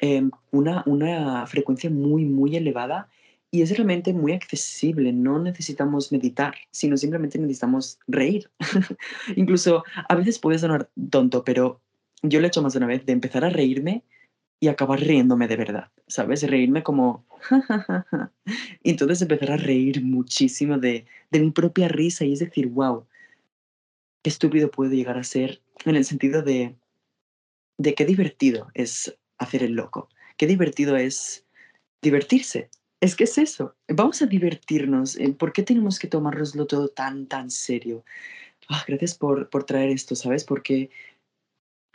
[0.00, 3.08] em, una, una frecuencia muy, muy elevada
[3.50, 5.12] y es realmente muy accesible.
[5.12, 8.50] No necesitamos meditar, sino simplemente necesitamos reír.
[9.36, 11.80] Incluso a veces puede sonar tonto, pero
[12.22, 14.04] yo lo he hecho más de una vez, de empezar a reírme
[14.62, 16.44] y acabar riéndome de verdad, ¿sabes?
[16.44, 17.26] Reírme como...
[18.84, 23.04] y entonces empezar a reír muchísimo de, de mi propia risa y es decir, wow,
[24.22, 26.76] qué estúpido puede llegar a ser en el sentido de,
[27.76, 31.44] de qué divertido es hacer el loco, qué divertido es
[32.00, 32.70] divertirse.
[33.00, 35.18] Es que es eso, vamos a divertirnos.
[35.18, 38.04] Eh, ¿Por qué tenemos que tomárnoslo todo tan, tan serio?
[38.68, 40.44] Ah, gracias por, por traer esto, ¿sabes?
[40.44, 40.88] Porque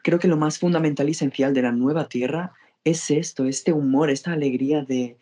[0.03, 4.09] creo que lo más fundamental y esencial de la nueva tierra es esto, este humor,
[4.09, 5.17] esta alegría de,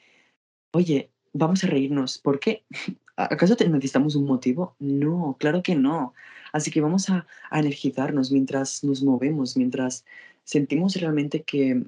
[0.72, 2.20] oye, vamos a reírnos.
[2.20, 2.64] ¿Por qué?
[3.18, 4.76] ¿Acaso necesitamos un motivo?
[4.80, 6.14] No, claro que no.
[6.52, 10.06] Así que vamos a, energizarnos mientras nos movemos, mientras
[10.44, 11.84] sentimos realmente que,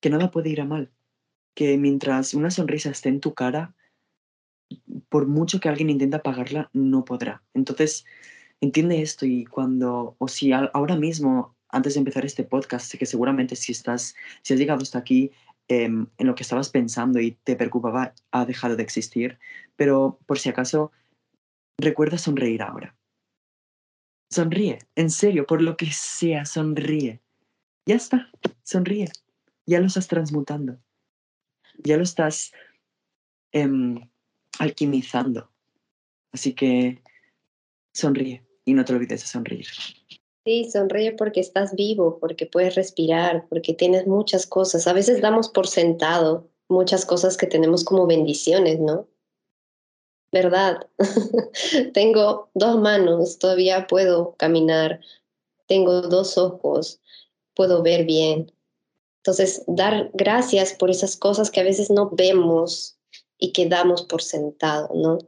[0.00, 0.90] que nada puede ir a mal.
[1.54, 3.74] Que mientras una sonrisa esté en tu cara,
[5.08, 7.42] por mucho que alguien intente apagarla, no podrá.
[7.52, 8.04] Entonces,
[8.60, 13.06] entiende esto y cuando, o si ahora mismo antes de empezar este podcast, sé que
[13.06, 15.32] seguramente si estás, si has llegado hasta aquí,
[15.68, 19.38] em, en lo que estabas pensando y te preocupaba ha dejado de existir,
[19.76, 20.92] pero por si acaso,
[21.78, 22.94] recuerda sonreír ahora.
[24.30, 27.20] Sonríe, en serio, por lo que sea, sonríe.
[27.86, 28.30] Ya está,
[28.62, 29.10] sonríe.
[29.66, 30.78] Ya lo estás transmutando.
[31.78, 32.52] Ya lo estás
[33.52, 34.10] em,
[34.58, 35.50] alquimizando.
[36.32, 37.02] Así que
[37.92, 39.66] sonríe y no te olvides de sonreír.
[40.44, 44.88] Sí, sonríe porque estás vivo, porque puedes respirar, porque tienes muchas cosas.
[44.88, 49.06] A veces damos por sentado muchas cosas que tenemos como bendiciones, ¿no?
[50.32, 50.88] ¿Verdad?
[51.94, 55.00] Tengo dos manos, todavía puedo caminar.
[55.66, 57.00] Tengo dos ojos,
[57.54, 58.52] puedo ver bien.
[59.18, 62.98] Entonces, dar gracias por esas cosas que a veces no vemos
[63.38, 65.18] y que damos por sentado, ¿no?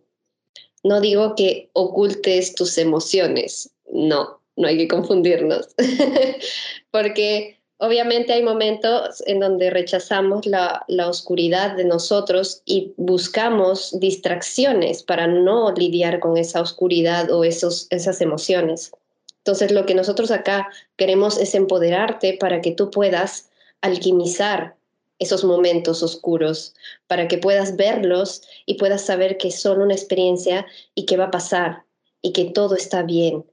[0.82, 5.68] No digo que ocultes tus emociones, no, no hay que confundirnos,
[6.90, 15.02] porque obviamente hay momentos en donde rechazamos la, la, oscuridad de nosotros y buscamos distracciones
[15.02, 18.92] para no lidiar con esa oscuridad o esos, esas emociones.
[19.38, 23.50] Entonces, lo que nosotros acá queremos es empoderarte para que tú puedas
[23.82, 24.76] alquimizar
[25.18, 26.74] esos momentos oscuros,
[27.06, 31.30] para que puedas verlos y puedas saber que solo una experiencia y que va a
[31.30, 31.84] pasar
[32.22, 33.44] y que todo está bien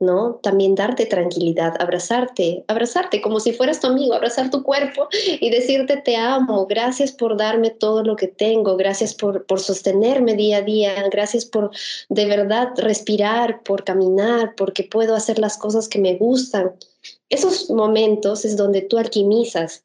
[0.00, 0.40] ¿no?
[0.42, 5.08] También darte tranquilidad, abrazarte, abrazarte como si fueras tu amigo, abrazar tu cuerpo
[5.40, 10.34] y decirte te amo, gracias por darme todo lo que tengo, gracias por, por sostenerme
[10.34, 11.70] día a día, gracias por
[12.08, 16.72] de verdad respirar, por caminar, porque puedo hacer las cosas que me gustan.
[17.28, 19.84] Esos momentos es donde tú alquimizas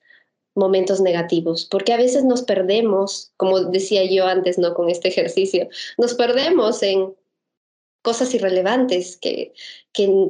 [0.56, 4.74] momentos negativos, porque a veces nos perdemos, como decía yo antes, ¿no?
[4.74, 7.14] Con este ejercicio, nos perdemos en
[8.02, 9.54] cosas irrelevantes que,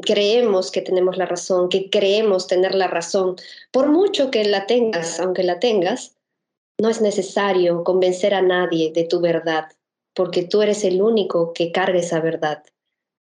[0.01, 3.35] creemos que tenemos la razón, que creemos tener la razón.
[3.71, 6.15] Por mucho que la tengas, aunque la tengas,
[6.79, 9.65] no es necesario convencer a nadie de tu verdad,
[10.13, 12.63] porque tú eres el único que carga esa verdad.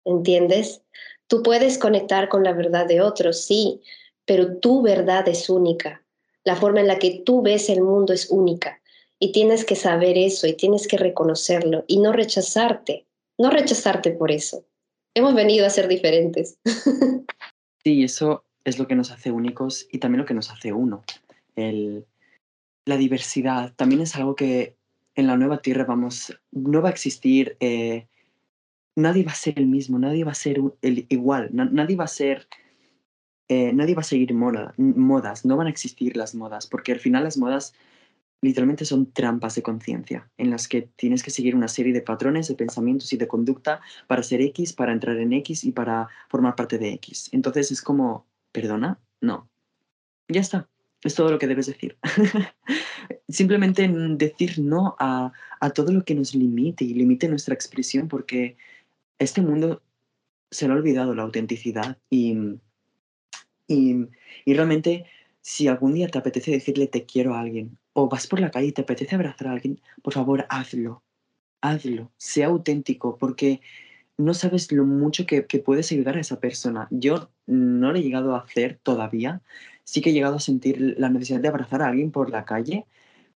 [0.04, 0.82] ¿Entiendes?
[1.26, 3.82] Tú puedes conectar con la verdad de otros, sí,
[4.24, 6.04] pero tu verdad es única.
[6.44, 8.80] La forma en la que tú ves el mundo es única.
[9.18, 13.07] Y tienes que saber eso y tienes que reconocerlo y no rechazarte
[13.38, 14.64] no rechazarte por eso.
[15.14, 16.58] Hemos venido a ser diferentes.
[17.84, 21.04] Sí, eso es lo que nos hace únicos y también lo que nos hace uno.
[21.54, 24.76] La diversidad también es algo que
[25.14, 28.08] en la nueva tierra vamos, no va a existir, eh,
[28.94, 32.08] nadie va a ser el mismo, nadie va a ser el, igual, nadie va a
[32.08, 32.46] ser,
[33.48, 37.00] eh, nadie va a seguir moda, modas, no van a existir las modas, porque al
[37.00, 37.74] final las modas
[38.40, 42.48] literalmente son trampas de conciencia, en las que tienes que seguir una serie de patrones,
[42.48, 46.54] de pensamientos y de conducta para ser X, para entrar en X y para formar
[46.54, 47.30] parte de X.
[47.32, 48.98] Entonces es como, ¿perdona?
[49.20, 49.48] No.
[50.28, 50.68] Ya está.
[51.02, 51.96] Es todo lo que debes decir.
[53.28, 58.56] Simplemente decir no a, a todo lo que nos limite y limite nuestra expresión, porque
[59.18, 59.82] este mundo
[60.50, 62.36] se le ha olvidado la autenticidad y,
[63.66, 64.06] y,
[64.44, 65.04] y realmente
[65.40, 68.68] si algún día te apetece decirle te quiero a alguien o vas por la calle
[68.68, 71.02] y te apetece abrazar a alguien, por favor, hazlo.
[71.60, 72.12] Hazlo.
[72.16, 73.60] Sea auténtico, porque
[74.16, 76.86] no sabes lo mucho que, que, puedes ayudar a esa persona.
[76.90, 79.42] Yo no lo he llegado a hacer todavía.
[79.84, 82.86] Sí que he llegado a sentir la necesidad de abrazar a alguien por la calle.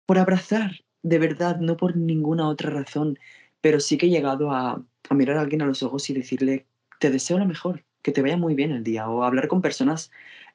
[0.07, 3.19] Por abrazar, de verdad, no por ninguna otra razón.
[3.63, 6.67] Pero sí que he llegado a, a mirar a alguien a los ojos y decirle,
[6.99, 9.09] te deseo lo mejor, que te vaya muy bien el día.
[9.09, 10.11] O hablar con personas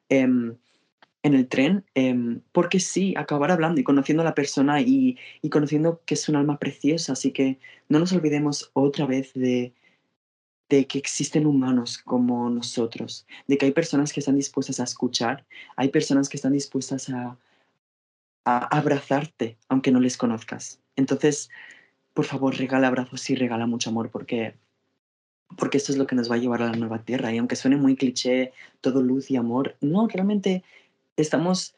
[0.10, 0.28] eh,
[1.26, 5.50] en el tren, eh, porque sí, acabar hablando y conociendo a la persona y, y,
[5.50, 7.58] conociendo que es un alma preciosa, así que
[7.90, 9.74] no nos olvidemos otra vez de,
[10.70, 15.48] de que existen humanos como nosotros, de que hay personas que están dispuestas a escuchar,
[15.76, 17.40] hay personas que están dispuestas a,
[18.46, 20.80] a abrazarte, aunque no les conozcas.
[20.96, 21.50] Entonces,
[22.14, 24.60] por favor, regala abrazos y regala mucho amor, porque
[25.58, 27.34] porque esto es lo que nos va a llevar a la nueva tierra.
[27.34, 28.52] Y aunque suene muy cliché,
[28.82, 30.64] todo luz y amor, no, realmente
[31.18, 31.76] estamos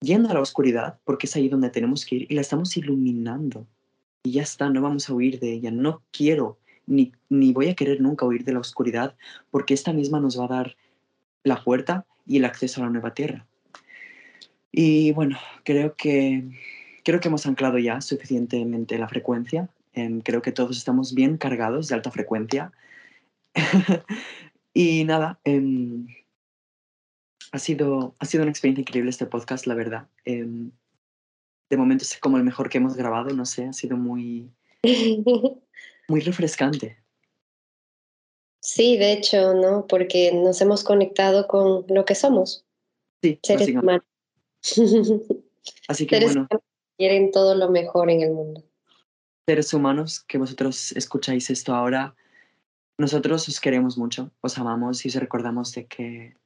[0.00, 3.66] yendo a la oscuridad porque es ahí donde tenemos que ir y la estamos iluminando.
[4.22, 5.70] Y ya está, no vamos a huir de ella.
[5.70, 9.14] No quiero ni, ni voy a querer nunca huir de la oscuridad
[9.50, 10.76] porque esta misma nos va a dar
[11.44, 13.46] la puerta y el acceso a la nueva tierra.
[14.72, 16.44] Y bueno, creo que,
[17.04, 19.68] creo que hemos anclado ya suficientemente la frecuencia.
[19.94, 22.72] Eh, creo que todos estamos bien cargados de alta frecuencia.
[24.74, 26.04] y nada, eh,
[27.52, 30.08] ha sido, ha sido una experiencia increíble este podcast, la verdad.
[30.24, 30.46] Eh,
[31.70, 34.50] de momento es como el mejor que hemos grabado, no sé, ha sido muy,
[36.08, 36.98] muy refrescante.
[38.62, 39.86] Sí, de hecho, ¿no?
[39.86, 42.66] Porque nos hemos conectado con lo que somos.
[43.22, 44.04] Sí, seres humanos.
[45.88, 46.48] Así que seres bueno.
[46.98, 48.62] Quieren todo lo mejor en el mundo.
[49.46, 52.14] Seres humanos que vosotros escucháis esto ahora,
[52.98, 56.36] nosotros os queremos mucho, os amamos y os recordamos de que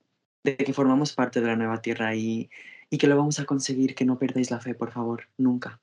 [0.45, 2.51] de que formamos parte de la nueva tierra y,
[2.90, 5.80] y que lo vamos a conseguir, que no perdáis la fe, por favor, nunca.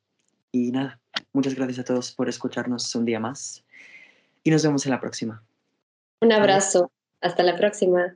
[0.51, 0.99] Y nada,
[1.33, 3.65] muchas gracias a todos por escucharnos un día más
[4.43, 5.43] y nos vemos en la próxima.
[6.21, 8.15] Un abrazo, hasta la próxima.